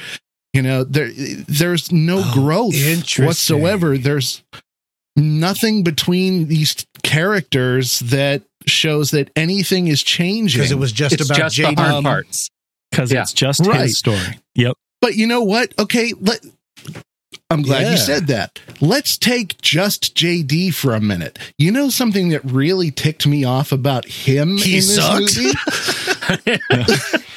[0.55, 2.75] You know, there there's no Oh, growth
[3.19, 3.99] whatsoever.
[3.99, 4.43] There's
[5.17, 10.59] nothing between these characters that shows that anything is changing.
[10.61, 12.49] Because it was just it's about just the hard um, parts.
[12.93, 13.23] Because Yeah.
[13.23, 13.81] it's just Right.
[13.83, 14.39] his story.
[14.55, 14.77] Yep.
[15.01, 15.73] But you know what?
[15.81, 16.41] Okay, let
[17.51, 17.91] I'm glad Yeah.
[17.93, 18.61] you said that.
[18.81, 21.39] Let's take just JD for a minute.
[21.59, 25.51] You know something that really ticked me off about him He in this movie?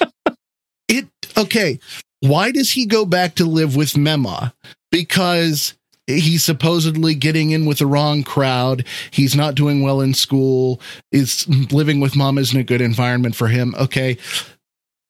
[0.87, 1.05] it
[1.37, 1.79] okay.
[2.21, 4.53] Why does he go back to live with Mema?
[4.91, 5.73] Because
[6.07, 8.85] he's supposedly getting in with the wrong crowd.
[9.11, 10.79] He's not doing well in school.
[11.11, 13.75] Is living with mom isn't a good environment for him.
[13.77, 14.17] Okay.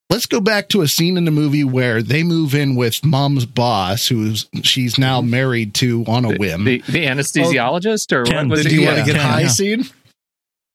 [0.10, 3.46] Let's go back to a scene in the movie where they move in with mom's
[3.46, 5.30] boss, who's she's now mm-hmm.
[5.32, 6.64] married to on a whim.
[6.64, 8.70] The, the anesthesiologist, or Ken, what was The it?
[8.70, 8.88] do you Yeah.
[8.94, 9.28] want to get Yeah.
[9.32, 9.48] high Yeah.
[9.48, 9.86] scene?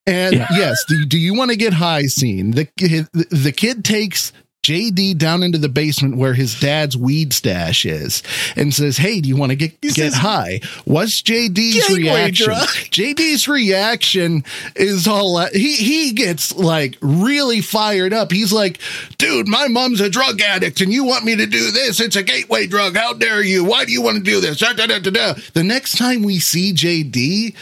[0.06, 0.46] And Yeah.
[0.50, 2.50] yes, the do you want to get high scene?
[2.52, 4.32] The kid, the kid takes
[4.62, 8.22] JD down into the basement where his dad's weed stash is
[8.56, 10.60] and says, Hey, do you want to get, get high?
[10.84, 12.46] What's JD's reaction?
[12.46, 12.68] drug.
[12.68, 14.44] JD's reaction
[14.76, 18.30] is all uh, he he gets like really fired up.
[18.32, 18.78] He's like,
[19.18, 22.00] dude, my mom's a drug addict and you want me to do this.
[22.00, 22.96] It's a gateway drug.
[22.96, 23.64] How dare you?
[23.64, 24.58] Why do you want to do this?
[24.58, 25.34] Da, da, da.
[25.54, 27.54] The next time we see JD,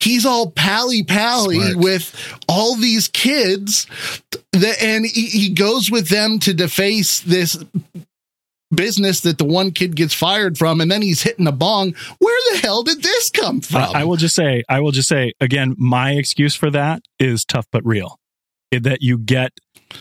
[0.00, 1.76] he's all pally pally Smart.
[1.76, 3.86] with all these kids
[4.52, 7.62] that, and he, he goes with them to deface this
[8.74, 12.52] business that the one kid gets fired from and then he's hitting a bong where
[12.52, 15.32] the hell did this come from I, I will just say, I will just say
[15.40, 18.18] again, my excuse for that is tough but real.
[18.72, 19.52] That you get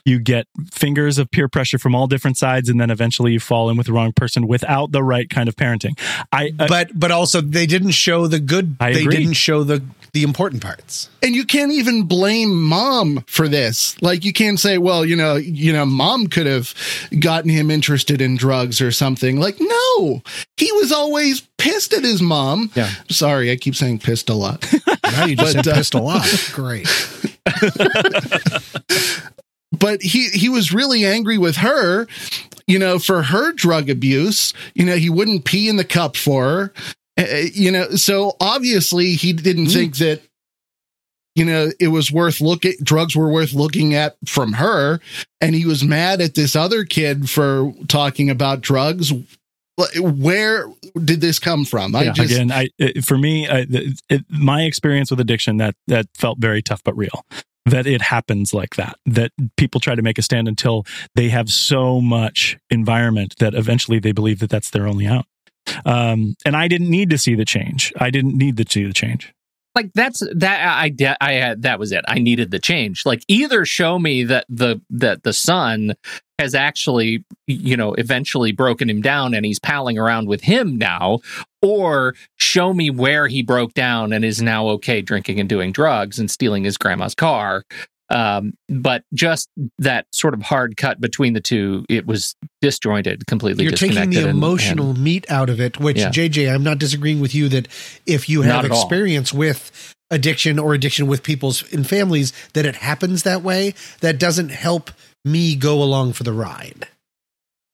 [0.06, 3.70] you get fingers of peer pressure from all different sides, and then eventually you fall
[3.70, 5.98] in with the wrong person without the right kind of parenting.
[6.32, 8.76] I uh, But but also they didn't show the good.
[8.80, 9.18] I they agree.
[9.18, 9.84] didn't show the
[10.14, 11.10] the important parts.
[11.24, 15.36] and you can't even blame mom for this like you can't say well you know
[15.38, 16.72] you know mom could have
[17.20, 20.22] gotten him interested in drugs or something like no
[20.56, 22.92] he was always pissed at his mom Yeah.
[23.10, 24.64] sorry i keep saying pissed a lot
[25.04, 26.50] Now you just But, said uh, pissed a lot.
[26.54, 26.88] Great.
[29.78, 32.08] but he he was really angry with her
[32.68, 34.54] you know for her drug abuse.
[34.74, 36.74] You know he wouldn't pee in the cup for her.
[37.20, 40.22] Uh, you know so obviously he didn't think that
[41.36, 45.00] you know it was worth looking drugs were worth looking at from her.
[45.42, 49.12] And he was mad at this other kid for talking about drugs.
[49.98, 50.68] Where
[51.04, 51.96] did this come from?
[51.96, 52.70] I yeah, just again, I
[53.02, 56.96] for me, I, it, it, my experience with addiction that that felt very tough but
[56.96, 57.26] real.
[57.66, 58.98] That it happens like that.
[59.06, 60.86] That people try to make a stand until
[61.16, 65.26] they have so much environment that eventually they believe that that's their only out.
[65.86, 67.94] Um, and I didn't need to see the change.
[67.98, 69.34] I didn't need to see the change.
[69.76, 72.06] Like that's that I de- I had that was it.
[72.08, 73.06] I needed the change.
[73.06, 75.94] Like either show me that the that the son
[76.40, 81.20] has actually you know eventually broken him down and he's palling around with him now,
[81.62, 86.20] or show me where he broke down and is now okay drinking and doing drugs
[86.20, 87.64] and stealing his grandma's car.
[88.10, 89.50] Um, but just
[89.80, 93.64] that sort of hard cut between the two, it was disjointed, completely.
[93.64, 96.10] You're taking the disconnected and- emotional and- meat out of it, which Yeah.
[96.10, 97.68] JJ, I'm not disagreeing with you that
[98.06, 98.82] if you have Not at all.
[98.82, 104.20] experience with addiction or addiction with people's in families that it happens that way, that
[104.20, 104.92] doesn't help
[105.26, 106.88] me go along for the ride.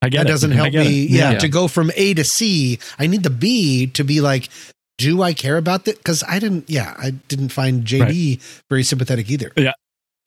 [0.01, 0.29] I get That it.
[0.31, 1.07] doesn't help me.
[1.07, 1.39] Yeah, Yeah.
[1.39, 4.47] to go from A to C, I need the B to be like,
[4.97, 5.97] do I care about that?
[5.97, 6.69] Because I didn't.
[6.69, 9.51] Yeah, I didn't find JD very sympathetic either.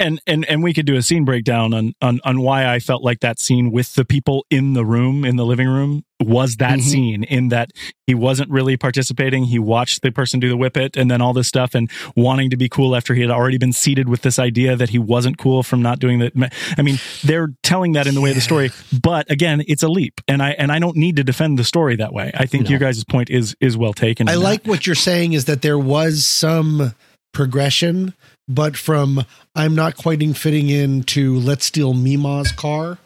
[0.03, 3.03] And and and we could do a scene breakdown on on on why I felt
[3.03, 6.79] like that scene with the people in the room in the living room was that
[6.79, 6.83] Mhm.
[6.83, 7.71] scene in that
[8.07, 11.33] he wasn't really participating he watched the person do the whip it and then all
[11.33, 14.39] this stuff and wanting to be cool after he had already been seated with this
[14.39, 16.33] idea that he wasn't cool from not doing that
[16.79, 18.71] I mean they're telling that in the way of the story
[19.03, 21.97] but again it's a leap and I and I don't need to defend the story
[21.97, 22.71] that way I think No.
[22.71, 24.45] your guys' point is is well taken I in that.
[24.45, 26.95] like what you're saying is that there was some
[27.33, 28.13] progression,
[28.49, 29.25] but from
[29.55, 32.99] I'm not quite fitting in to let's steal Mima's car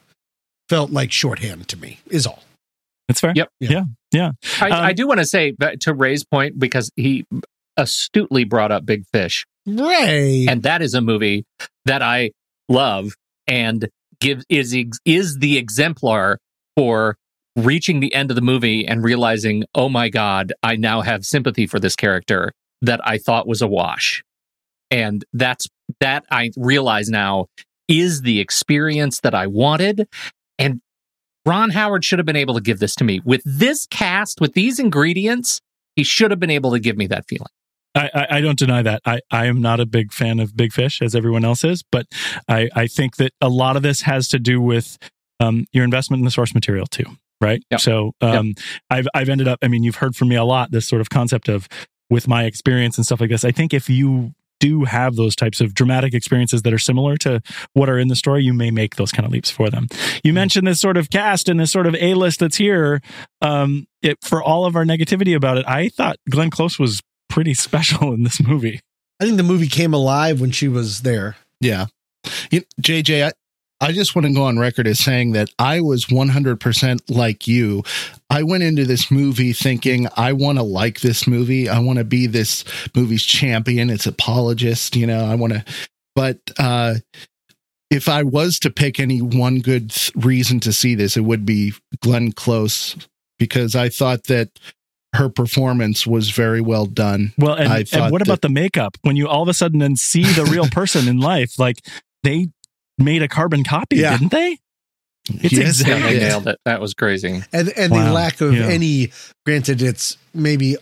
[0.69, 2.43] felt like shorthand to me, is all.
[3.09, 3.49] that's fair Yep.
[3.61, 7.25] yeah yeah I, Um, I do want to say that to Ray's point because he
[7.77, 10.47] astutely brought up Big Fish, Ray.
[10.49, 11.45] and that is a movie
[11.85, 12.31] that I
[12.69, 13.15] love
[13.47, 13.89] and
[14.21, 14.75] gives is
[15.05, 16.39] is the exemplar
[16.77, 17.17] for
[17.55, 21.67] reaching the end of the movie and realizing, oh my god, I now have sympathy
[21.67, 24.23] for this character that I thought was a wash,
[24.91, 25.67] and that's
[26.01, 27.47] that I realize now
[27.89, 30.09] is the experience that I wanted,
[30.59, 30.81] and
[31.45, 34.55] Ron Howard should have been able to give this to me with this cast, with
[34.55, 35.61] these ingredients.
[35.95, 37.47] He should have been able to give me that feeling.
[37.95, 39.01] I, I, I don't deny that.
[39.07, 42.07] I, I am not a big fan of Big Fish as everyone else is, but
[42.49, 44.99] I, I think that a lot of this has to do with
[45.41, 47.07] um, your investment in the source material too,
[47.41, 47.63] right?
[47.71, 47.81] Yep.
[47.81, 48.55] So um,
[48.91, 49.59] I've I've ended up.
[49.63, 51.69] I mean, you've heard from me a lot this sort of concept of
[52.11, 53.45] with my experience and stuff like this.
[53.45, 57.41] I think if you do have those types of dramatic experiences that are similar to
[57.73, 59.87] what are in the story, you may make those kind of leaps for them.
[60.23, 63.01] You mentioned this sort of cast and this sort of A list that's here.
[63.43, 67.55] Um, it, for all of our negativity about it, I thought Glenn Close was pretty
[67.67, 68.81] special in this movie.
[69.21, 71.37] I think the movie came alive when she was there.
[71.61, 71.87] Yeah.
[72.51, 73.33] You, JJ, I,
[73.81, 77.83] I just want to go on record as saying that I was 100% like you.
[78.31, 81.69] I went into this movie thinking I want to like this movie.
[81.69, 82.65] I want to be this
[82.95, 85.65] movie's champion, its apologist, you know, I want to,
[86.15, 86.95] but, uh,
[87.91, 91.47] if I was to pick any one good th- reason to see this, it would
[91.47, 92.97] be Glenn Close
[93.39, 94.51] because I thought that
[95.15, 97.33] her performance was very well done.
[97.39, 98.97] Well, and, and what about the makeup?
[99.03, 101.79] When you all of a sudden then see the real person in life, like
[102.23, 102.49] they
[102.99, 104.17] made a carbon copy, Yeah.
[104.17, 104.59] didn't they?
[105.29, 106.59] It's Yes, Yeah, exactly they nailed it.
[106.65, 107.43] That was crazy.
[107.53, 108.05] and and Wow.
[108.07, 108.67] the lack of Yeah.
[108.69, 109.11] any
[109.45, 110.77] granted it's maybe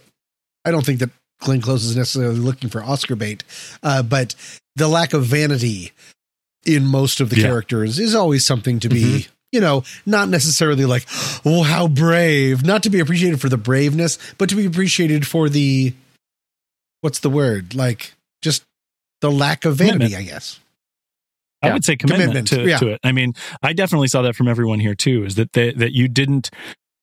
[0.66, 1.10] i don't think that
[1.40, 3.42] glenn close is necessarily looking for oscar bait
[3.82, 4.34] uh, but
[4.76, 5.92] the lack of vanity
[6.66, 7.42] in most of the Yeah.
[7.48, 11.06] characters is always something to be you know not necessarily like
[11.44, 15.48] oh how brave not to be appreciated for the braveness but to be appreciated for
[15.48, 15.94] the
[17.00, 18.12] what's the word like
[18.42, 18.62] just
[19.20, 20.28] the lack of vanity Commitment.
[20.28, 20.60] i guess
[21.64, 21.72] I Yeah.
[21.74, 22.78] would say commitment, Commitment, to, yeah.
[22.78, 23.00] to it.
[23.02, 25.24] I mean, I definitely saw that from everyone here too.
[25.24, 26.50] Is that they, that you didn't?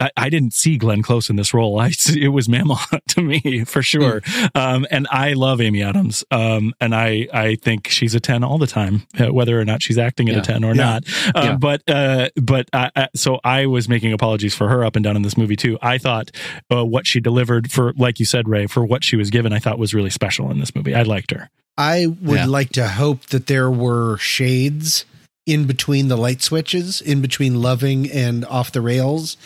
[0.02, 1.80] I, I didn't see Glenn Close in this role.
[1.80, 2.80] I it was Mama
[3.10, 4.22] to me for sure.
[4.56, 6.24] Um, and I love Amy Adams.
[6.32, 9.82] Um, and I I think she's a ten all the time, uh, whether or not
[9.82, 10.42] she's acting at Yeah.
[10.42, 10.84] a ten or Yeah.
[10.84, 11.04] not.
[11.36, 11.56] Uh, Yeah.
[11.56, 15.16] But uh, but I, I, so I was making apologies for her up and down
[15.16, 15.78] in this movie too.
[15.82, 16.32] I thought
[16.74, 19.60] uh, what she delivered for, like you said, Ray, for what she was given, I
[19.60, 20.96] thought was really special in this movie.
[20.96, 21.50] I liked her.
[21.78, 22.46] I would Yeah.
[22.48, 25.06] like to hope that there were shades
[25.48, 29.38] in between the light switches, in between loving and off the rails.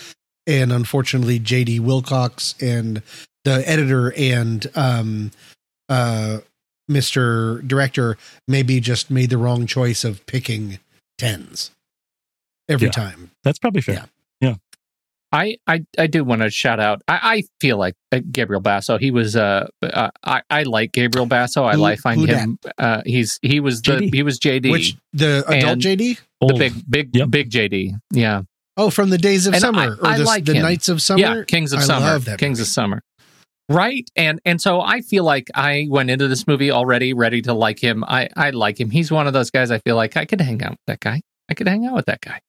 [0.48, 3.02] And unfortunately, JD Wilcox and
[3.44, 5.32] the editor and um,
[5.90, 6.40] uh,
[6.90, 7.68] Mr.
[7.68, 8.18] Director
[8.48, 10.80] maybe just made the wrong choice of picking
[11.18, 11.72] tens
[12.70, 12.92] every Yeah.
[12.92, 13.32] time.
[13.44, 13.96] That's probably fair.
[13.96, 14.50] Yeah.
[14.50, 14.56] yeah.
[15.32, 17.02] I, I, I do want to shout out.
[17.08, 18.98] I, I feel like uh, Gabriel Basso.
[18.98, 19.36] He was.
[19.36, 21.66] Uh, uh, I, I like Gabriel Basso.
[21.66, 22.60] I Who- like find who him.
[22.78, 24.14] Uh, he's he was the JD.
[24.14, 25.98] he was JD, Which the adult JD?
[25.98, 26.60] the Old.
[26.60, 27.30] big big Yep.
[27.32, 28.00] big JD.
[28.14, 28.44] Yeah,
[28.78, 30.56] Oh, from the Days of And Summer I- or I the, like the.
[30.56, 31.20] Nights of Summer.
[31.40, 31.44] yeah.
[31.46, 31.94] Kings of Summer.
[31.94, 32.12] I Summer.
[32.14, 32.68] love that Kings movie.
[32.68, 33.02] of Summer.
[33.68, 37.54] Right, and and so I feel like I went into this movie already ready to
[37.54, 38.04] like him.
[38.04, 38.92] I I like him.
[38.92, 39.72] He's one of those guys.
[39.72, 41.22] I feel like I could hang out with that guy.
[41.50, 42.40] I could hang out with that guy.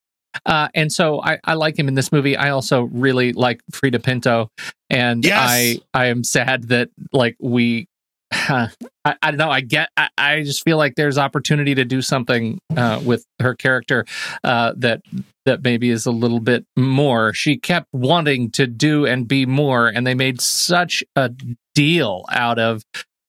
[0.45, 2.37] Uh, and so I, I like him in this movie.
[2.37, 4.51] I also really like Freida Pinto,
[4.91, 5.39] and Yes.
[5.41, 7.87] I I am sad that like we.
[8.33, 8.71] I,
[9.05, 9.51] I don't know.
[9.51, 9.91] I get.
[9.97, 14.05] I, I just feel like there's opportunity to do something uh, with her character
[14.43, 15.03] uh, that
[15.45, 17.33] that maybe is a little bit more.
[17.33, 21.31] She kept wanting to do and be more, and they made such a
[21.75, 22.83] deal out of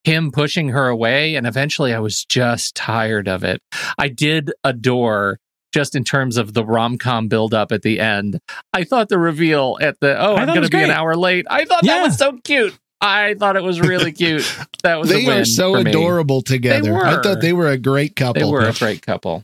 [0.04, 1.36] him pushing her away.
[1.36, 3.62] And eventually, I was just tired of it.
[3.98, 5.40] I did adore.
[5.74, 8.40] Just in terms of the rom com build up at the end,
[8.74, 11.46] I thought the reveal at the oh I'm going to be an hour late.
[11.50, 12.80] I thought that was so cute.
[13.00, 14.44] I thought it was really cute.
[14.84, 15.92] That was a They win are so for me.
[15.92, 16.96] adorable together.
[16.98, 17.24] I were.
[17.24, 18.42] thought they were a great couple.
[18.42, 19.44] They were a great couple.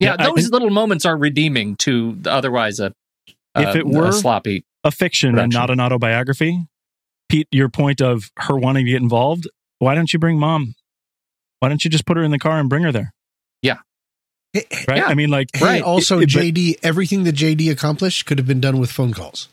[0.00, 2.92] Yeah, Yeah, I- those little moments are redeeming to otherwise a
[3.56, 4.64] If it were- a sloppy.
[4.84, 6.64] a fiction and not an autobiography.
[7.28, 9.48] Pete, your point of her wanting to get involved,
[9.80, 10.74] why don't you bring mom?
[11.60, 13.12] Why don't you just put her in the car and bring her there?
[13.60, 13.78] Yeah.
[14.54, 14.64] Right?
[14.96, 15.06] Yeah.
[15.06, 15.82] I mean, like, Hey, Right.
[15.82, 19.12] also, It- it- but- JD, everything that JD accomplished could have been done with phone
[19.12, 19.48] calls.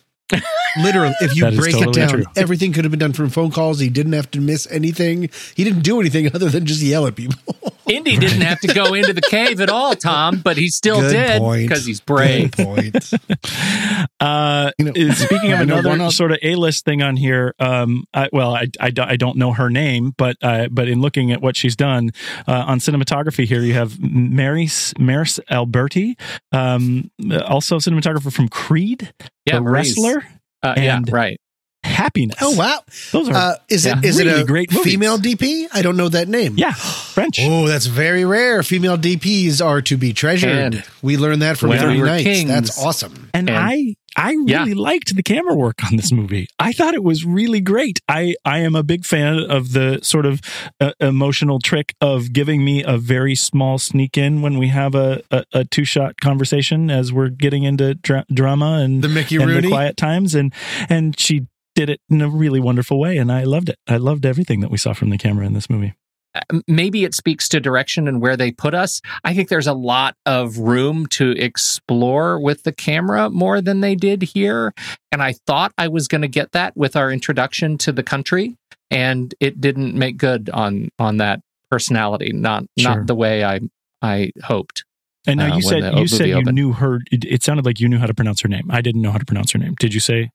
[0.77, 2.23] Literally, if you That is break totally it down, true.
[2.35, 3.79] everything could have been done from phone calls.
[3.79, 5.29] He didn't have to miss anything.
[5.55, 7.39] He didn't do anything other than just yell at people.
[7.87, 11.11] Indy didn't have to go into the cave at all, Tom, but he still Good
[11.39, 12.49] did because he's brave.
[12.51, 13.11] Good point.
[14.19, 18.05] uh, You know- speaking of You know, another sort of A-list thing on here, um,
[18.11, 21.31] I, well, I, I, don't- I don't know her name, but uh, but in looking
[21.31, 22.09] at what she's done
[22.47, 26.17] uh, on cinematography here, you have Mary Maryse Alberti,
[26.51, 27.11] um,
[27.45, 29.13] also cinematographer from Creed,
[29.45, 30.23] Yeah, the wrestler,
[30.63, 31.37] Uh, yeah, and- right.
[31.83, 32.37] Happiness.
[32.41, 32.79] Oh wow!
[33.11, 34.09] those are Uh, is it Yeah.
[34.09, 34.91] is Really it a great movies.
[34.91, 35.67] female DP?
[35.71, 36.55] I don't know that name.
[36.57, 37.37] yeah French.
[37.41, 38.63] Oh, that's very rare.
[38.63, 40.49] Female DPs are to be treasured.
[40.73, 42.23] And we learned that from when Three Nights.
[42.23, 43.29] kings- That's awesome.
[43.35, 44.65] and, And- I I really Yeah.
[44.75, 46.47] liked the camera work on this movie.
[46.59, 47.99] I thought it was really great.
[48.07, 50.41] I I am a big fan of the sort of
[50.79, 55.21] uh, emotional trick of giving me a very small sneak in when we have a
[55.31, 59.47] a, a two shot conversation as we're getting into dra- drama and The Mickey and
[59.47, 59.61] Rooney.
[59.61, 60.53] the quiet times and
[60.89, 63.77] and she did it in a really wonderful way and I loved it.
[63.87, 65.93] I loved everything that we saw from the camera in this movie.
[66.67, 69.01] Maybe it speaks to direction and where they put us.
[69.23, 73.95] I think there's a lot of room to explore with the camera more than they
[73.95, 74.73] did here.
[75.11, 78.55] And I thought I was going to get that with our introduction to the country,
[78.91, 81.39] and it didn't make good on on that
[81.71, 82.31] personality.
[82.33, 82.95] Not Sure.
[82.97, 83.59] not the way I
[84.01, 84.83] I hoped.
[85.27, 86.55] And now Uh, you said you said you opened.
[86.55, 86.99] knew her.
[87.11, 88.69] It, it sounded like you knew how to pronounce her name.
[88.69, 89.73] I didn't know how to pronounce her name.
[89.79, 90.29] Did you say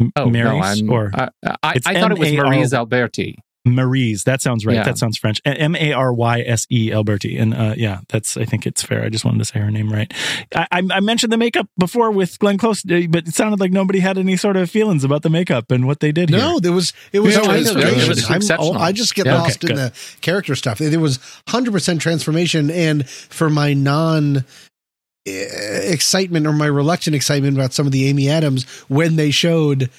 [0.00, 1.28] M- Oh Mary's no, I'm, or I,
[1.62, 2.44] I, I thought it was M.A.R.
[2.52, 3.38] Maryse Alberti.
[3.74, 4.24] Maryse?
[4.24, 4.76] That sounds right.
[4.76, 4.84] Yeah.
[4.84, 5.40] That sounds French.
[5.44, 7.38] M A R Y S E Alberti.
[7.38, 8.36] And uh, yeah, that's.
[8.36, 9.04] I think it's fair.
[9.04, 10.12] I just wanted to say her name right.
[10.54, 13.72] I, I, I mentioned the makeup before with Glenn Close, uh, but it sounded like
[13.72, 16.38] nobody had any sort of feelings about the makeup and what they did here.
[16.38, 18.78] No, there was it was Yeah, it was It was I'm- exceptional.
[18.78, 19.38] I just get Yeah.
[19.40, 20.78] lost Okay, in the character stuff.
[20.78, 24.44] There was hundred percent transformation, and for my non
[25.26, 29.90] eh, excitement or my reluctant excitement about some of the Amy Adams when they showed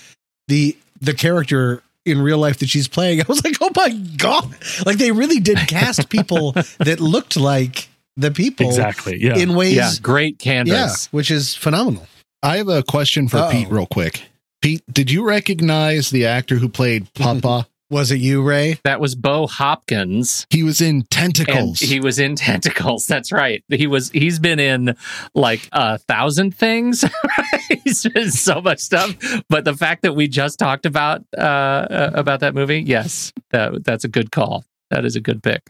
[0.47, 4.53] the the character in real life that she's playing, I was like, oh my god!
[4.85, 9.17] Like they really did cast people that looked like the people Exactly.
[9.21, 9.37] Yeah.
[9.37, 12.05] in ways, Yeah, great yeah, which is phenomenal.
[12.43, 13.51] I have a question for Uh-oh.
[13.51, 14.23] Pete, real quick.
[14.61, 17.67] Pete, did you recognize the actor who played Papa?
[17.91, 18.79] Was it you, Ray?
[18.83, 20.45] That was Bo Hopkins.
[20.51, 21.79] he was in Tentacles.
[21.79, 23.07] he was in Tentacles.
[23.07, 23.63] That's right.
[23.69, 24.11] He was.
[24.11, 24.95] He's been in
[25.33, 27.03] like a thousand things.
[27.83, 29.15] he's been so much stuff.
[29.49, 33.83] But the fact that we just talked about uh, uh, about that movie, yes, that,
[33.83, 34.65] that's a good call.
[34.91, 35.61] That is a good pick.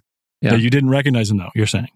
[0.42, 0.52] yeah.
[0.52, 1.52] But you didn't recognize him though.
[1.56, 1.90] You're saying.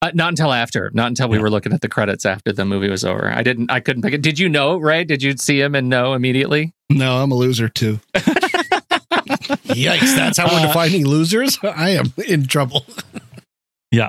[0.00, 0.90] Uh, not until after.
[0.94, 1.42] Not until we Yeah.
[1.42, 3.28] were looking at the credits after the movie was over.
[3.28, 3.70] I didn't.
[3.70, 4.22] I couldn't pick it.
[4.22, 5.02] Did you know, Ray?
[5.04, 6.72] Did you see him and know immediately?
[6.90, 7.98] no, I'm a loser too.
[9.74, 10.14] Yikes!
[10.16, 11.58] That's how we're Uh, defining losers.
[11.62, 12.84] I am in trouble.
[13.94, 14.08] Yeah.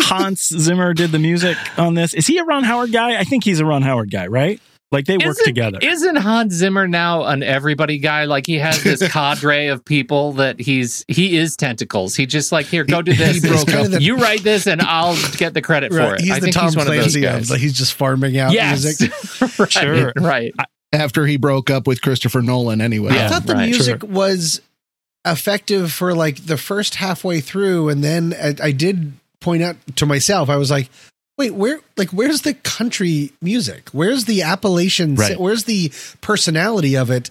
[0.00, 2.14] Hans Zimmer did the music on this.
[2.14, 3.18] Is he a Ron Howard guy?
[3.20, 4.58] I think he's a Ron Howard guy, right?
[4.90, 5.78] Like they work Isn't- together.
[5.82, 8.24] Isn't Hans Zimmer now an everybody guy?
[8.24, 12.16] Like he has this cadre of people that he's he is tentacles.
[12.16, 13.40] He just like here, go do He this.
[13.46, 16.22] broke Kind the- you write this, and I'll get the credit for it.
[16.22, 17.42] He's I the think Tom he's one of those Clancy guys.
[17.44, 19.12] of like he's just farming out yes, music.
[19.58, 20.12] right, Sure.
[20.16, 20.54] right.
[20.90, 23.12] After he broke up with Christopher Nolan, anyway.
[23.14, 23.26] Yeah.
[23.26, 24.62] I thought the right, music was
[25.24, 30.06] effective for like the first halfway through, and then I, I did point out to
[30.06, 30.88] myself, I was like,
[31.38, 31.80] "Wait, where?
[31.96, 33.90] Like, where's the country music?
[33.92, 35.14] Where's the Appalachian?
[35.16, 35.38] Right.
[35.38, 37.30] Where's the personality of it?"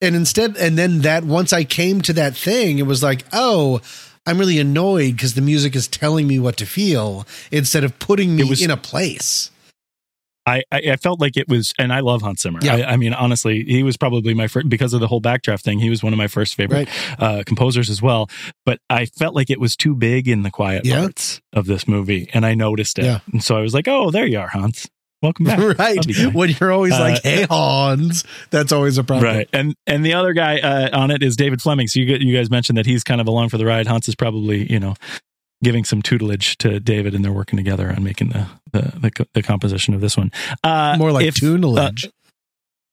[0.00, 3.80] And instead, and then that once I came to that thing, it was like, "Oh."
[4.28, 8.34] I'm really annoyed because the music is telling me what to feel instead of putting
[8.34, 9.52] me was- in a place.
[10.46, 12.60] I, I I felt like it was, and I love Hans Zimmer.
[12.62, 12.76] Yeah.
[12.76, 15.78] I, I mean, honestly, he was probably my first because of the whole backdraft thing.
[15.80, 16.88] He was one of my first favorite
[17.18, 18.28] uh, composers as well.
[18.64, 21.00] But I felt like it was too big in the quiet Yeah.
[21.00, 23.04] parts of this movie, and I noticed it.
[23.06, 23.20] Yeah.
[23.32, 24.88] And so I was like, "Oh, there you are, Hans.
[25.22, 26.06] Welcome back." right.
[26.06, 29.24] You when you're always Uh, like, hey, Hans, that's always a problem.
[29.26, 31.88] Right, and and the other guy uh, on it is David Fleming.
[31.88, 33.86] So you you guys mentioned that he's kind of along for the ride.
[33.86, 34.94] Hans is probably you know
[35.62, 39.42] giving some tutelage to David, and they're working together on making the the the, the
[39.42, 40.30] composition of this one.
[40.62, 42.08] Uh, More like if- tutelage.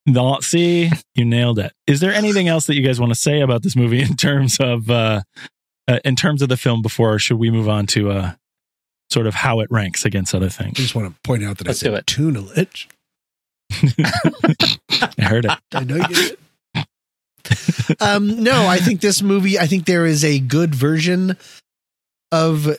[0.05, 1.72] No, see, you nailed it.
[1.88, 4.57] Is there anything else that you guys want to say about this movie in terms
[4.59, 5.22] of uh,
[5.88, 8.32] uh in terms of the film before or should we move on to uh
[9.09, 10.74] sort of how it ranks against other things?
[10.78, 12.05] I just want to point out that Let's I said it.
[12.07, 12.89] tutelage.
[13.72, 15.51] I heard it.
[15.74, 16.38] I know you did.
[18.01, 19.57] um, no, I think this movie.
[19.59, 21.38] I think there is a good version
[22.34, 22.78] of.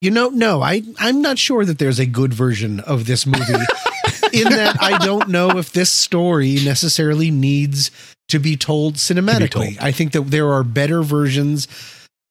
[0.00, 3.42] You know, no, I I'm not sure that there's a good version of this movie.
[4.34, 7.90] in that, I don't know if this story necessarily needs
[8.28, 9.80] to be told cinematically.
[9.80, 11.68] I think that there are better versions.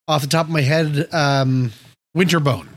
[0.08, 1.72] Off the top of my head, um,
[2.14, 2.70] Winter's Bone.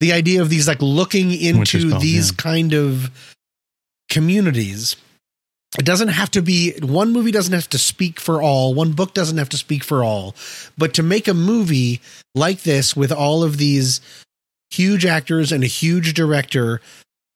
[0.00, 2.36] The idea of these like looking into these yeah.
[2.36, 3.10] kind of
[4.10, 4.96] communities
[5.76, 9.12] it doesn't have to be one movie doesn't have to speak for all one book
[9.12, 10.34] doesn't have to speak for all.
[10.78, 12.00] But to make a movie
[12.34, 14.00] like this with all of these
[14.70, 16.80] huge actors and a huge director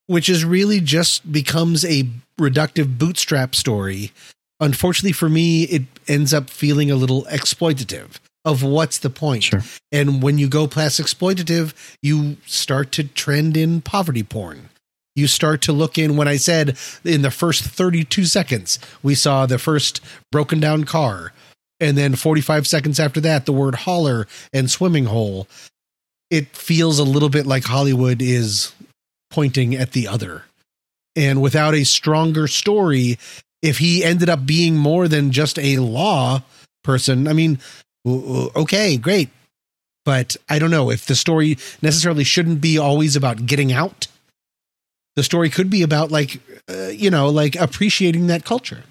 [0.06, 2.08] which is really just becomes a
[2.38, 4.12] reductive bootstrap story
[4.60, 9.44] unfortunately for me it ends up feeling a little exploitative of what's the point.
[9.44, 9.62] Sure.
[9.92, 11.72] and when you go past exploitative
[12.02, 14.68] you start to trend in poverty porn
[15.14, 19.46] you start to look in when I said in the first 32 seconds, we saw
[19.46, 20.00] the first
[20.30, 21.32] broken down car.
[21.80, 25.48] And then 45 seconds after that, the word holler and swimming hole.
[26.30, 28.72] It feels a little bit like Hollywood is
[29.30, 30.44] pointing at the other.
[31.16, 33.18] And without a stronger story,
[33.60, 36.42] if he ended up being more than just a law
[36.84, 37.58] person, I mean,
[38.06, 39.30] okay, great.
[40.04, 44.06] But I don't know if the story necessarily shouldn't be always about getting out
[45.16, 48.84] the story could be about like uh, you know like appreciating that culture.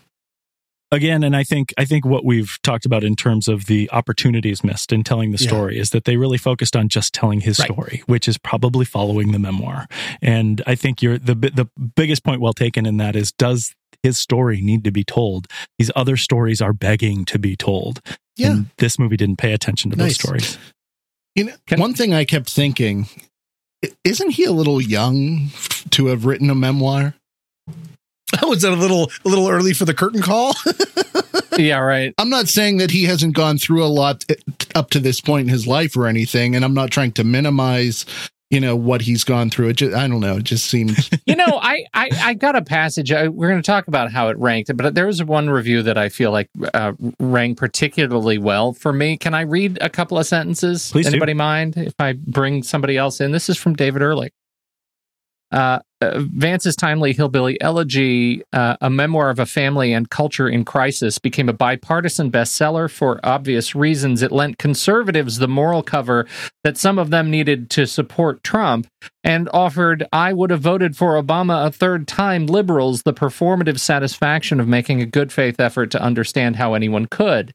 [0.93, 4.61] Again and i think i think what we've talked about in terms of the opportunities
[4.61, 5.47] missed in telling the Yeah.
[5.47, 7.71] story is that they really focused on just telling his Right.
[7.71, 9.87] story which is probably following the memoir.
[10.21, 14.17] And i think you're the the biggest point well taken in that is does his
[14.17, 15.47] story need to be told?
[15.77, 18.01] These other stories are begging to be told.
[18.35, 18.51] Yeah.
[18.51, 20.57] And this movie didn't pay attention to those stories.
[21.35, 23.21] You know, one thing I kept thinking, i-
[24.03, 25.49] isn't he a little young
[25.91, 27.15] to have written a memoir?
[28.41, 30.53] Oh, was that a little a little early for the curtain call
[31.57, 32.13] yeah, right.
[32.17, 34.35] I'm not saying that he hasn't gone through a lot uh,
[34.75, 38.05] up to this point in his life or anything, and I'm not trying to minimize,
[38.51, 39.69] you know, what he's gone through.
[39.69, 40.37] It just, I don't know.
[40.37, 43.11] It just seems You know, I, I, I got a passage.
[43.11, 45.97] I, we're going to talk about how it ranked, but there was one review that
[45.97, 49.17] I feel like uh, ranked particularly well for me.
[49.17, 50.91] Can I read a couple of sentences?
[50.91, 51.11] Please do.
[51.11, 53.31] Anybody mind if I bring somebody else in?
[53.31, 54.33] This is from David Ehrlich.
[55.51, 60.65] Uh, uh, Vance's timely hillbilly elegy, uh, a memoir of a family and culture in
[60.65, 64.21] crisis, became a bipartisan bestseller for obvious reasons.
[64.21, 66.25] It lent conservatives the moral cover
[66.63, 68.87] that some of them needed to support Trump,
[69.23, 74.59] and offered I would have voted for Obama a third time liberals the performative satisfaction
[74.59, 77.53] of making a good faith effort to understand how anyone could.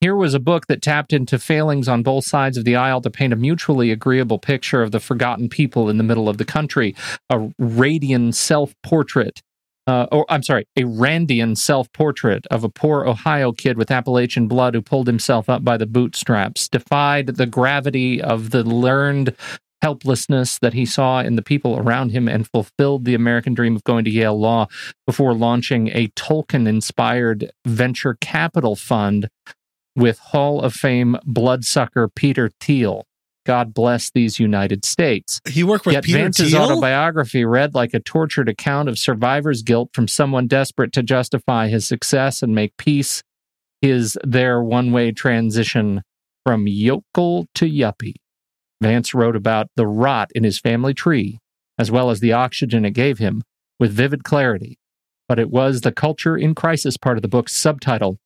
[0.00, 3.10] Here was a book that tapped into failings on both sides of the aisle to
[3.10, 6.94] paint a mutually agreeable picture of the forgotten people in the middle of the country,
[7.30, 9.40] a Radian self portrait.
[9.86, 14.48] Uh, or I'm sorry, a Randian self portrait of a poor Ohio kid with Appalachian
[14.48, 19.34] blood who pulled himself up by the bootstraps, defied the gravity of the learned
[19.80, 23.84] helplessness that he saw in the people around him, and fulfilled the American dream of
[23.84, 24.66] going to Yale Law
[25.06, 29.30] before launching a Tolkien inspired venture capital fund
[29.96, 33.04] with Hall of Fame bloodsucker Peter Thiel.
[33.44, 35.40] God bless these United States.
[35.48, 36.62] He worked with Yet Peter Vance's Thiel?
[36.62, 41.86] autobiography read like a tortured account of survivor's guilt from someone desperate to justify his
[41.86, 43.22] success and make peace
[43.80, 46.02] his their one-way transition
[46.44, 48.14] from yokel to yuppie.
[48.80, 51.38] Vance wrote about the rot in his family tree,
[51.78, 53.42] as well as the oxygen it gave him,
[53.78, 54.78] with vivid clarity.
[55.28, 58.18] But it was the culture in crisis part of the book's subtitle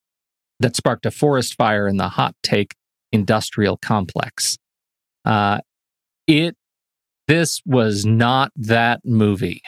[0.61, 2.75] that sparked a forest fire in the hot take
[3.13, 4.57] industrial complex.
[5.25, 5.59] Uh,
[6.27, 6.57] it
[7.27, 9.63] this was not that movie.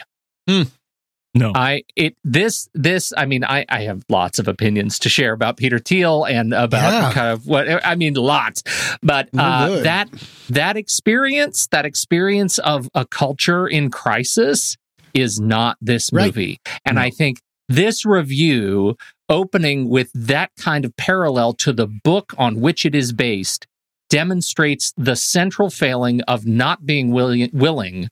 [1.35, 1.51] No.
[1.55, 5.57] I it this this I mean I I have lots of opinions to share about
[5.57, 7.11] Peter Thiel and about Yeah.
[7.11, 8.61] kind of what I mean lots,
[9.01, 10.09] but uh, that
[10.49, 14.77] that experience that experience of a culture in crisis
[15.15, 16.25] is not this Right.
[16.27, 17.39] movie, and I think
[17.69, 18.95] this review
[19.29, 23.65] opening with that kind of parallel to the book on which it is based
[24.09, 28.07] demonstrates the central failing of not being willing willing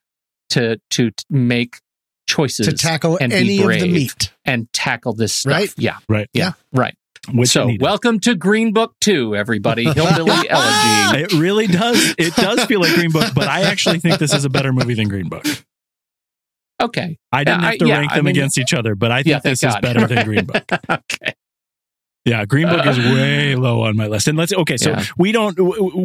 [0.49, 1.77] to to make
[2.27, 4.31] choices to tackle and be any of the meat.
[4.45, 5.51] and tackle this stuff.
[5.53, 5.73] Right?
[5.77, 6.29] Yeah, Right.
[6.33, 6.95] yeah, right.
[7.31, 9.83] Which so, welcome to Green Book Two, everybody.
[9.93, 11.23] Hillbilly Elegy.
[11.23, 12.15] It really does.
[12.17, 14.95] It does feel like Green Book, but I actually think this is a better movie
[14.95, 15.45] than Green Book.
[16.81, 17.17] Okay.
[17.31, 19.11] I didn't Yeah, have to I- yeah, rank I them mean- against each other, but
[19.11, 20.63] I think Yeah, this is better than Green Book.
[20.89, 21.33] okay.
[22.23, 24.27] Yeah, Green Book is way low on my list.
[24.27, 25.03] And let's okay, so Yeah.
[25.17, 25.57] we don't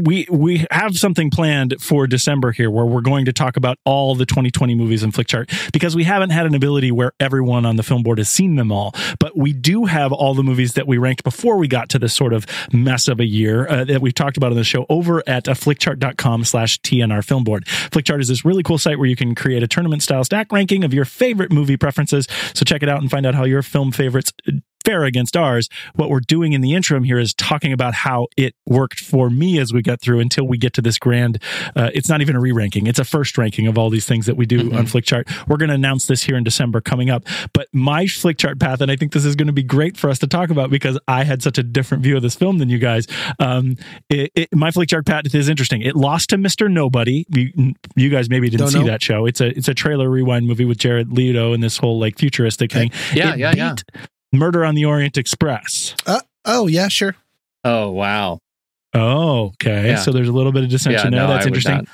[0.06, 4.14] we we have something planned for December here where we're going to talk about all
[4.14, 7.82] the 2020 movies in Flickchart because we haven't had an ability where everyone on the
[7.82, 8.94] film board has seen them all.
[9.20, 12.14] But we do have all the movies that we ranked before we got to this
[12.14, 15.22] sort of mess of a year uh, that we've talked about on the show over
[15.26, 17.66] at uh, flickchart.com slash TNR film board.
[17.66, 20.82] Flickchart is this really cool site where you can create a tournament style stack ranking
[20.82, 22.26] of your favorite movie preferences.
[22.54, 24.32] So check it out and find out how your film favorites
[24.84, 25.68] fare against ours.
[25.94, 29.58] What we're doing in the interim here is talking about how it worked for me
[29.58, 31.42] as we get through until we get to this grand.
[31.74, 34.36] Uh, it's not even a re-ranking; it's a first ranking of all these things that
[34.36, 35.48] we do on Flickchart.
[35.48, 37.24] We're going to announce this here in December coming up.
[37.52, 40.18] But my Flickchart path, and I think this is going to be great for us
[40.20, 42.78] to talk about because I had such a different view of this film than you
[42.78, 43.06] guys.
[43.38, 43.76] Um,
[44.08, 45.82] it, it, my Flickchart path is interesting.
[45.82, 47.26] It lost to Mister Nobody.
[47.28, 48.86] You, you guys maybe didn't Don't see know.
[48.86, 49.26] that show.
[49.26, 52.72] It's a it's a trailer rewind movie with Jared Leto and this whole like futuristic
[52.72, 52.90] thing.
[53.14, 53.74] Yeah, It yeah, yeah.
[54.36, 55.94] Beat Murder on the Orient Express.
[56.06, 57.16] Uh, oh yeah, sure.
[57.64, 58.38] Oh wow.
[58.94, 59.88] Oh, okay.
[59.88, 59.96] Yeah.
[59.96, 61.26] So there's a little bit of dissension Yeah, there.
[61.28, 61.86] no, That's I would interesting.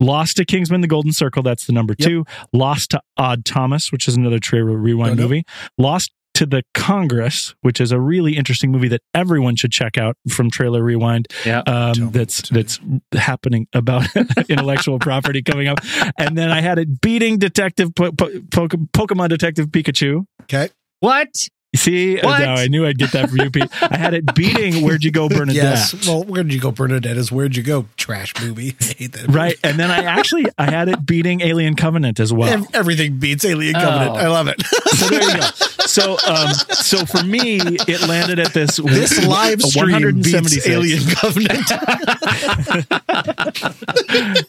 [0.00, 1.42] Lost to Kingsman: The Golden Circle.
[1.42, 2.08] That's the number Yep.
[2.08, 2.24] two.
[2.52, 5.22] Lost to Odd Thomas, which is another trailer rewind Don't know.
[5.24, 5.44] movie.
[5.78, 10.16] Lost to the Congress, which is a really interesting movie that everyone should check out
[10.28, 11.28] from Trailer Rewind.
[11.44, 11.58] Yeah.
[11.66, 12.80] Um, that's that's
[13.14, 14.06] happening about
[14.48, 15.80] intellectual property coming up.
[16.18, 20.24] And then I had it beating Detective po- po- po- Pokemon Detective Pikachu.
[20.42, 20.68] Okay.
[21.00, 21.46] What?
[21.76, 22.40] See, What?
[22.40, 23.68] no, I knew I'd get that for you, Pete.
[23.80, 25.54] I had it beating Where'd You Go, Bernadette?
[25.54, 26.06] Yes.
[26.06, 27.16] Well, where'd you go, Bernadette?
[27.16, 27.86] Is where'd you go?
[27.96, 28.74] Trash movie.
[28.80, 29.28] I hate that.
[29.28, 29.32] movie.
[29.38, 29.56] Right.
[29.62, 32.66] And then I actually I had it beating Alien Covenant as well.
[32.74, 34.10] Everything beats Alien Covenant.
[34.10, 34.14] Oh.
[34.18, 34.60] I love it.
[34.66, 35.46] So there you go.
[35.86, 41.70] So um so for me it landed at this this live stream beats Alien Covenant.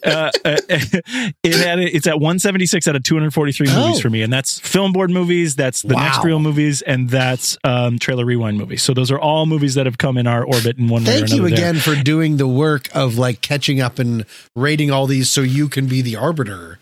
[0.04, 0.56] uh, uh,
[1.42, 4.00] it had it's at 176 out of 243 movies Oh.
[4.00, 6.02] for me and that's film board movies that's the Wow.
[6.04, 9.86] next reel movies and that's um trailer rewind movies so those are all movies that
[9.86, 11.70] have come in our orbit in one way or Thank another you there.
[11.70, 14.24] again for doing the work of like catching up and
[14.56, 16.78] rating all these so you can be the arbiter.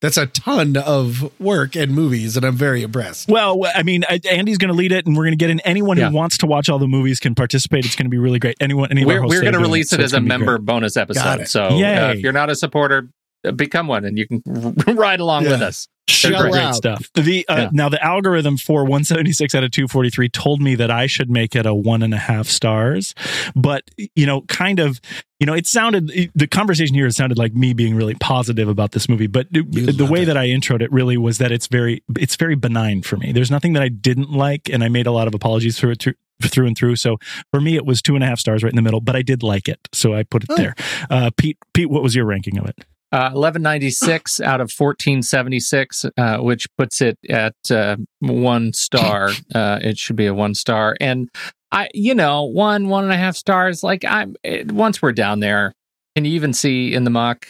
[0.00, 3.26] That's a ton of work and movies, and I'm very impressed.
[3.26, 5.60] Well, I mean, I- Andy's going to lead it, and we're going to get in.
[5.60, 6.10] Anyone Yeah.
[6.10, 7.86] who wants to watch all the movies can participate.
[7.86, 8.56] It's going to be really great.
[8.60, 10.20] Anyone, any of our We're, we're going to doing release so it it's as a
[10.20, 10.66] member great.
[10.66, 11.46] bonus episode.
[11.48, 12.12] So uh, Yay.
[12.12, 13.08] if you're not a supporter,
[13.52, 14.42] become one, and you can
[14.96, 15.88] ride along with us.
[16.06, 16.74] They're Shell great out.
[16.74, 17.08] stuff.
[17.14, 17.68] The uh, Yeah.
[17.72, 21.64] now the algorithm for 176 out of 243 told me that I should make it
[21.64, 23.14] a one and a half stars,
[23.56, 23.84] but
[24.14, 25.00] you know, kind of,
[25.40, 29.08] you know, it sounded the conversation here sounded like me being really positive about this
[29.08, 30.26] movie, but the way it.
[30.26, 33.32] that I introed it really was that it's very it's very benign for me.
[33.32, 36.02] There's nothing that I didn't like, and I made a lot of apologies through it
[36.02, 36.14] through.
[36.42, 37.16] Through and through, so
[37.52, 39.22] for me it was two and a half stars right in the middle, but I
[39.22, 40.56] did like it, so I put it Oh.
[40.56, 40.74] there.
[41.08, 42.84] Uh, Pete, Pete, what was your ranking of it?
[43.14, 49.30] Uh, 1196 out of 1476, uh, which puts it at uh, one star.
[49.54, 50.96] Uh, it should be a one star.
[51.00, 51.28] And
[51.70, 53.82] I, you know, one, one and a half stars.
[53.82, 55.72] Like I'm, it, once we're down there,
[56.16, 57.48] can you even see in the muck?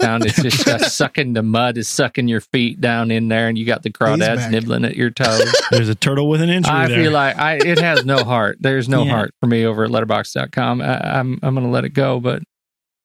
[0.00, 3.56] down, it's just uh, sucking the mud is sucking your feet down in there, and
[3.56, 5.54] you got the crawdads nibbling at your toes.
[5.70, 7.02] There's a turtle with an injury I there.
[7.04, 8.56] feel like I, it has no heart.
[8.60, 9.10] There's no Yeah.
[9.12, 10.80] heart for me over at letterboxd.com.
[10.82, 12.42] I, I'm, I'm going to let it go, but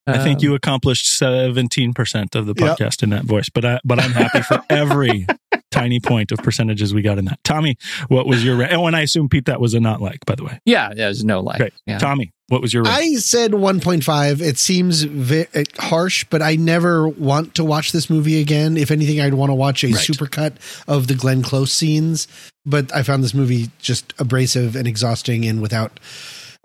[0.06, 2.78] I think um, you accomplished seventeen percent of the Yep.
[2.78, 5.26] podcast in that voice, but I, but I'm happy for every
[5.70, 7.38] tiny point of percentages we got in that.
[7.44, 7.76] Tommy,
[8.08, 8.56] what was your?
[8.56, 10.58] Ra- oh, and I assume Pete that was a not like, by the way.
[10.64, 11.58] Yeah, there's no like.
[11.58, 11.74] Great.
[11.86, 11.98] Yeah.
[11.98, 12.82] Tommy, what was your?
[12.82, 14.40] ra- I said 1.5.
[14.40, 18.76] It seems ve- uh, harsh, but I never want to watch this movie again.
[18.76, 19.96] If anything, I'd want to watch a Right.
[19.96, 20.54] supercut
[20.88, 22.26] of the Glenn Close scenes.
[22.66, 25.98] But I found this movie just abrasive and exhausting and without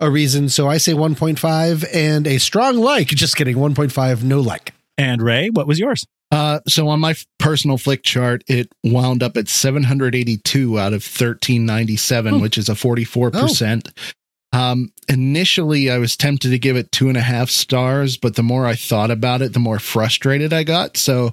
[0.00, 0.48] a reason.
[0.48, 3.08] So I say 1.5 and a strong like.
[3.08, 3.56] Just kidding.
[3.56, 4.72] 1.5, no like.
[4.98, 6.04] and Ray, what was yours?
[6.32, 12.34] Uh, so on my personal flick chart, it wound up at 782 out of 1397,
[12.34, 12.38] Oh.
[12.38, 13.88] which is a 44%.
[14.52, 18.42] Um, initially, I was tempted to give it two and a half stars, but the
[18.42, 20.96] more I thought about it, the more frustrated I got.
[20.96, 21.32] So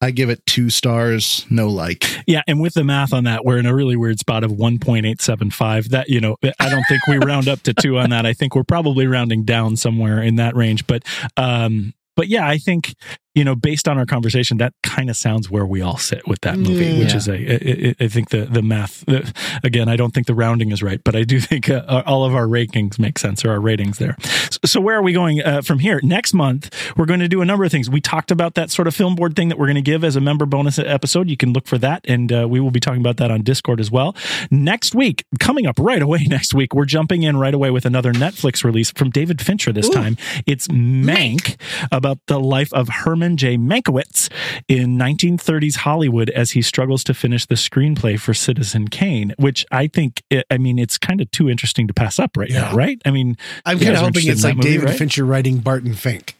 [0.00, 2.04] I give it two stars, no like.
[2.26, 5.88] Yeah, and with the math on that, we're in a really weird spot of 1.875.
[5.88, 8.26] That, you know, I don't think we round up to two on that.
[8.26, 10.86] I think we're probably rounding down somewhere in that range.
[10.86, 11.02] But,
[11.38, 12.94] um, but yeah, I think,
[13.36, 16.40] you know, based on our conversation, that kind of sounds where we all sit with
[16.40, 16.98] that movie, Yeah.
[16.98, 19.32] which is a, I- I I think the, the math, the,
[19.62, 22.34] again, I don't think the rounding is right, but I do think uh, all of
[22.34, 24.16] our rankings make sense or our ratings there.
[24.50, 26.00] So, so where are we going uh, from here?
[26.02, 27.90] Next month, we're going to do a number of things.
[27.90, 30.16] We talked about that sort of film board thing that we're going to give as
[30.16, 31.28] a member bonus episode.
[31.28, 33.80] You can look for that, and uh, we will be talking about that on Discord
[33.80, 34.16] as well.
[34.50, 38.12] Next week, coming up right away next week, we're jumping in right away with another
[38.14, 40.16] Netflix release from David Fincher this time.
[40.46, 41.56] It's Mank,
[41.92, 43.56] about the life of Herman J.
[43.56, 44.30] Mankiewicz
[44.68, 49.86] in 1930s Hollywood as he struggles to finish the screenplay for Citizen Kane, which I
[49.86, 53.00] think, I mean, it's kind of too interesting to pass up right now, right?
[53.06, 54.98] I mean, I'm kind of hoping it's like movie, David right?
[54.98, 56.36] Fincher writing Barton Fink.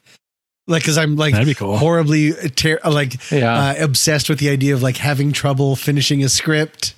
[0.68, 1.78] Like, because I'm like cool.
[1.78, 3.54] horribly ter- like Yeah.
[3.78, 6.94] uh, obsessed with the idea of like having trouble finishing a script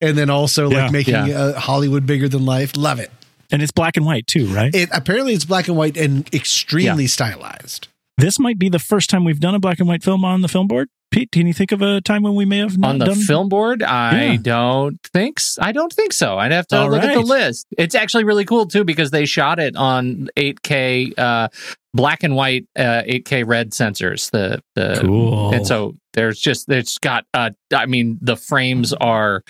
[0.00, 0.90] and then also like Yeah.
[0.90, 1.38] making Yeah.
[1.38, 2.72] uh, Hollywood bigger than life.
[2.76, 3.10] Love it.
[3.52, 4.72] and it's black and white too, right?
[4.74, 7.88] It apparently it's black and white and extremely stylized.
[8.20, 10.48] This might be the first time we've done a black and white film on the
[10.48, 10.88] film board.
[11.10, 13.48] Pete, can you think of a time when we may have on the done film
[13.48, 14.36] board i Yeah.
[14.40, 15.60] don't think so.
[15.60, 18.44] I don't think so i'd have to All look at the list it's actually really
[18.44, 21.48] cool too because they shot it on 8k uh
[21.92, 25.52] black and white uh 8k red sensors the the Cool.
[25.52, 29.42] and so there's just it's got uh i mean the frames are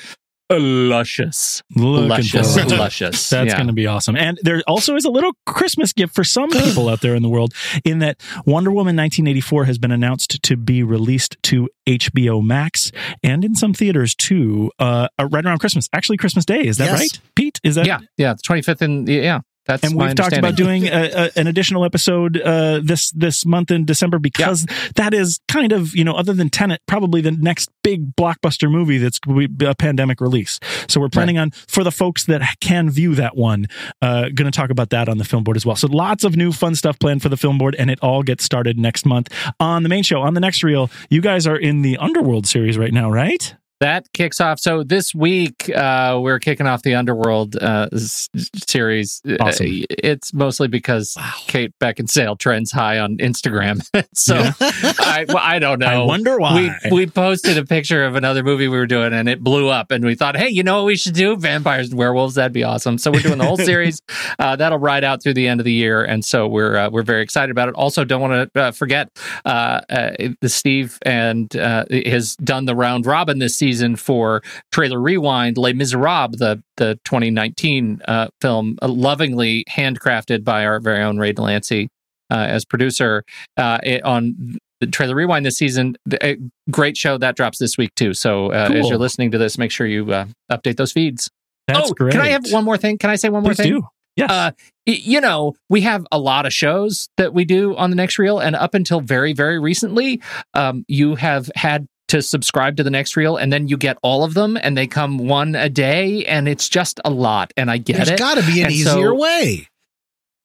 [0.59, 3.57] luscious Looking luscious forward luscious That's yeah.
[3.57, 4.17] going to be awesome.
[4.17, 7.29] And there also is a little Christmas gift for some people out there in the
[7.29, 7.55] world
[7.85, 12.91] in that Wonder Woman 1984 has been announced to be released to HBO Max
[13.23, 15.89] and in some theaters too, uh, uh, right around Christmas.
[15.93, 16.67] Actually, Christmas Day.
[16.67, 17.01] Is that Yes.
[17.01, 17.61] right, Pete?
[17.63, 17.87] Is that?
[17.87, 21.47] yeah yeah the 25th and yeah that's and we've talked about doing a, a, an
[21.47, 24.67] additional episode uh, this this month in December because
[24.97, 28.99] that is kind of you know other than Tenet probably the next big blockbuster movie
[28.99, 30.59] that's going to be a pandemic release.
[30.89, 33.67] So we're planning on for the folks that can view that one,
[34.03, 35.77] uh, going to talk about that on the film board as well.
[35.77, 38.45] So lots of new fun stuff planned for the film board, and it all gets
[38.45, 39.29] started next month
[39.59, 40.91] on the main show on the next reel.
[41.11, 43.55] You guys are in the Underworld series right now, right?
[43.81, 44.61] That kicks off.
[44.61, 48.29] So this week, uh, we're kicking off the Underworld uh, s-
[48.69, 49.23] series.
[49.41, 49.67] Awesome.
[49.67, 51.17] Uh, it's mostly because
[51.47, 53.83] Kate Beckinsale trends high on Instagram.
[54.15, 54.53] so Yeah.
[54.61, 55.87] I, well, I don't know.
[55.87, 56.77] I wonder why.
[56.85, 59.91] We, we posted a picture of another movie we were doing and it blew up.
[59.93, 61.37] And we thought, hey, you know what we should do?
[61.37, 62.35] Vampires and werewolves.
[62.35, 62.99] That'd be awesome.
[62.99, 64.03] So we're doing the whole series.
[64.39, 66.05] Uh, that'll ride out through the end of the year.
[66.05, 67.75] And so we're uh, we're very excited about it.
[67.77, 69.09] Also, don't want to uh, forget
[69.47, 70.11] uh, uh,
[70.43, 74.43] the Steve and uh, has done the round robin this season for
[74.73, 81.03] Trailer Rewind, Les Miserables, the the 2019 uh, film, uh, lovingly handcrafted by our very
[81.03, 81.89] own Ray Delancey
[82.31, 83.25] uh, as producer
[83.57, 85.97] uh, it, on the Trailer Rewind this season.
[86.23, 86.39] A
[86.71, 88.15] great show that drops this week too.
[88.15, 91.31] So uh, as you're listening to this, make sure you uh, update those feeds.
[91.69, 92.13] That's oh, great.
[92.13, 92.99] can I have one more thing?
[92.99, 93.73] Can I say one more Please thing?
[93.75, 93.87] do.
[94.17, 94.31] Yes.
[94.31, 94.51] Uh,
[94.87, 98.39] you know, we have a lot of shows that we do on the next reel,
[98.39, 100.21] and up until very, very recently,
[100.55, 104.23] um, you have had to subscribe to the next reel, and then you get all
[104.25, 107.53] of them, and they come one a day, and it's just a lot.
[107.57, 108.19] And I get There's it.
[108.19, 109.69] There's got to be an And so- easier way.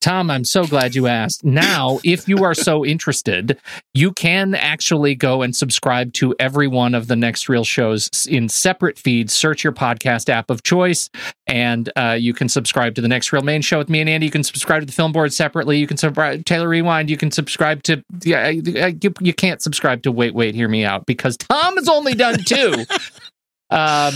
[0.05, 1.43] Tom, I'm so glad you asked.
[1.43, 3.59] Now, if you are so interested,
[3.95, 8.47] you can actually go and subscribe to every one of the Next Reel shows in
[8.47, 9.33] separate feeds.
[9.33, 11.09] Search your podcast app of choice,
[11.47, 14.27] and uh, you can subscribe to the Next Reel main show with me and Andy.
[14.27, 15.79] You can subscribe to the Film Board separately.
[15.79, 17.09] You can subscribe to Trailer Rewind.
[17.09, 18.03] You can subscribe to.
[18.21, 22.13] Yeah, you, you can't subscribe to Wait, Wait, Hear Me Out because Tom has only
[22.13, 22.85] done two.
[23.71, 24.13] um,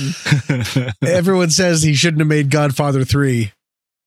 [1.01, 3.53] Everyone says he shouldn't have made Godfather 3.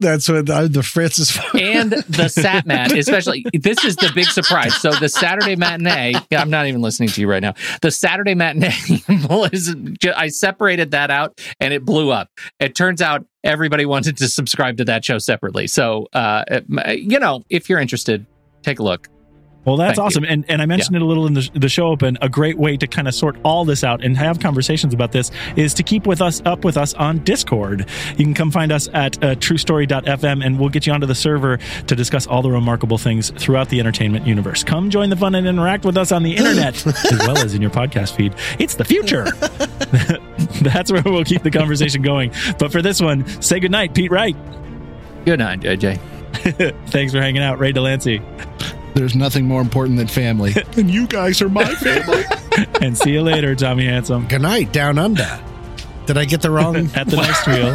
[0.03, 1.57] That's what the, the Fritz is for.
[1.61, 3.45] and the Sat Mat, especially.
[3.53, 4.81] This is the big surprise.
[4.81, 6.15] So the Saturday matinee.
[6.33, 7.55] I'm not even listening to you right now.
[7.81, 8.73] The Saturday matinee
[10.17, 12.29] I separated that out, and it blew up.
[12.61, 15.67] It turns out everybody wanted to subscribe to that show separately.
[15.67, 16.45] So, uh,
[16.89, 18.27] you know, if you're interested,
[18.63, 19.09] take a look.
[19.65, 20.25] Well, that's Thank awesome.
[20.25, 22.19] And and I mentioned it a little in the, the show open.
[22.21, 25.31] A great way to kind of sort all this out and have conversations about this
[25.57, 27.89] is to keep with us up with us on Discord.
[28.17, 31.59] You can come find us at uh, truestory.fm and we'll get you onto the server
[31.87, 34.65] to discuss all the remarkable things throughout the entertainment universe.
[34.65, 37.63] Come join the fun and interact with us on the internet as well as in
[37.63, 38.35] your podcast feed.
[38.59, 39.27] It's the future.
[40.63, 42.33] that's where we'll keep the conversation going.
[42.59, 44.37] But for this one, say goodnight, Pete Wright.
[45.25, 46.01] Good night, JJ.
[46.89, 48.21] Thanks for hanging out, Ray Delancey.
[48.95, 50.55] There's nothing more important than family.
[50.77, 52.25] and you guys are my family.
[52.83, 54.29] And see you later, Tommy Handsome.
[54.29, 55.41] Good night, Down Under.
[56.05, 56.77] Did I get the wrong?
[56.95, 57.75] At the next reel.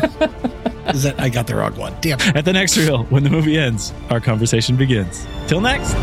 [0.94, 1.96] Is that I got the wrong one?
[2.00, 2.20] Damn.
[2.36, 5.26] At the next reel, when the movie ends, our conversation begins.
[5.48, 5.96] Till next.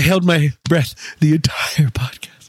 [0.00, 2.48] I held my breath the entire podcast.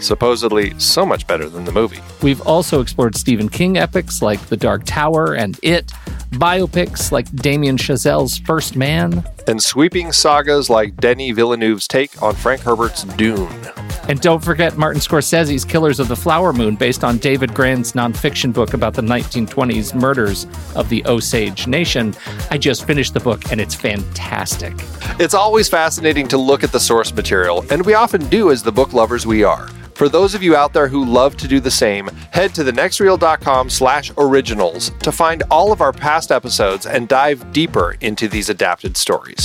[0.00, 2.00] Supposedly so much better than the movie.
[2.22, 5.86] We've also explored Stephen King epics like The Dark Tower and It,
[6.32, 12.62] biopics like Damien Chazelle's First Man, And sweeping sagas like Denny Villeneuve's take on Frank
[12.62, 13.48] Herbert's Dune.
[14.08, 18.52] And don't forget Martin Scorsese's Killers of the Flower Moon, based on David Grann's nonfiction
[18.52, 22.14] book about the 1920s murders of the Osage Nation.
[22.50, 24.74] I just finished the book and it's fantastic.
[25.20, 28.72] It's always fascinating to look at the source material, and we often do as the
[28.72, 29.68] book lovers we are.
[29.96, 33.70] For those of you out there who love to do the same, head to thenextreel.com
[33.70, 38.98] slash originals to find all of our past episodes and dive deeper into these adapted
[38.98, 39.35] stories.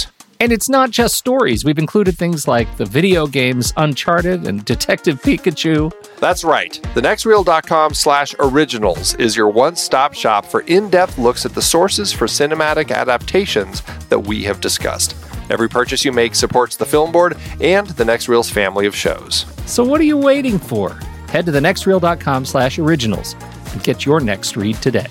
[0.42, 1.64] And it's not just stories.
[1.64, 5.94] We've included things like the video games Uncharted and Detective Pikachu.
[6.18, 6.74] That's right.
[6.96, 12.90] Thenextreel.com slash originals is your one-stop shop for in-depth looks at the sources for cinematic
[12.90, 15.16] adaptations that we have discussed.
[15.52, 19.46] Every purchase you make supports the Film Board and the Next Reel's family of shows.
[19.68, 21.00] So what are you waiting for?
[21.28, 23.36] Head to thenextreel.com slash originals
[23.74, 25.06] and get your next read today.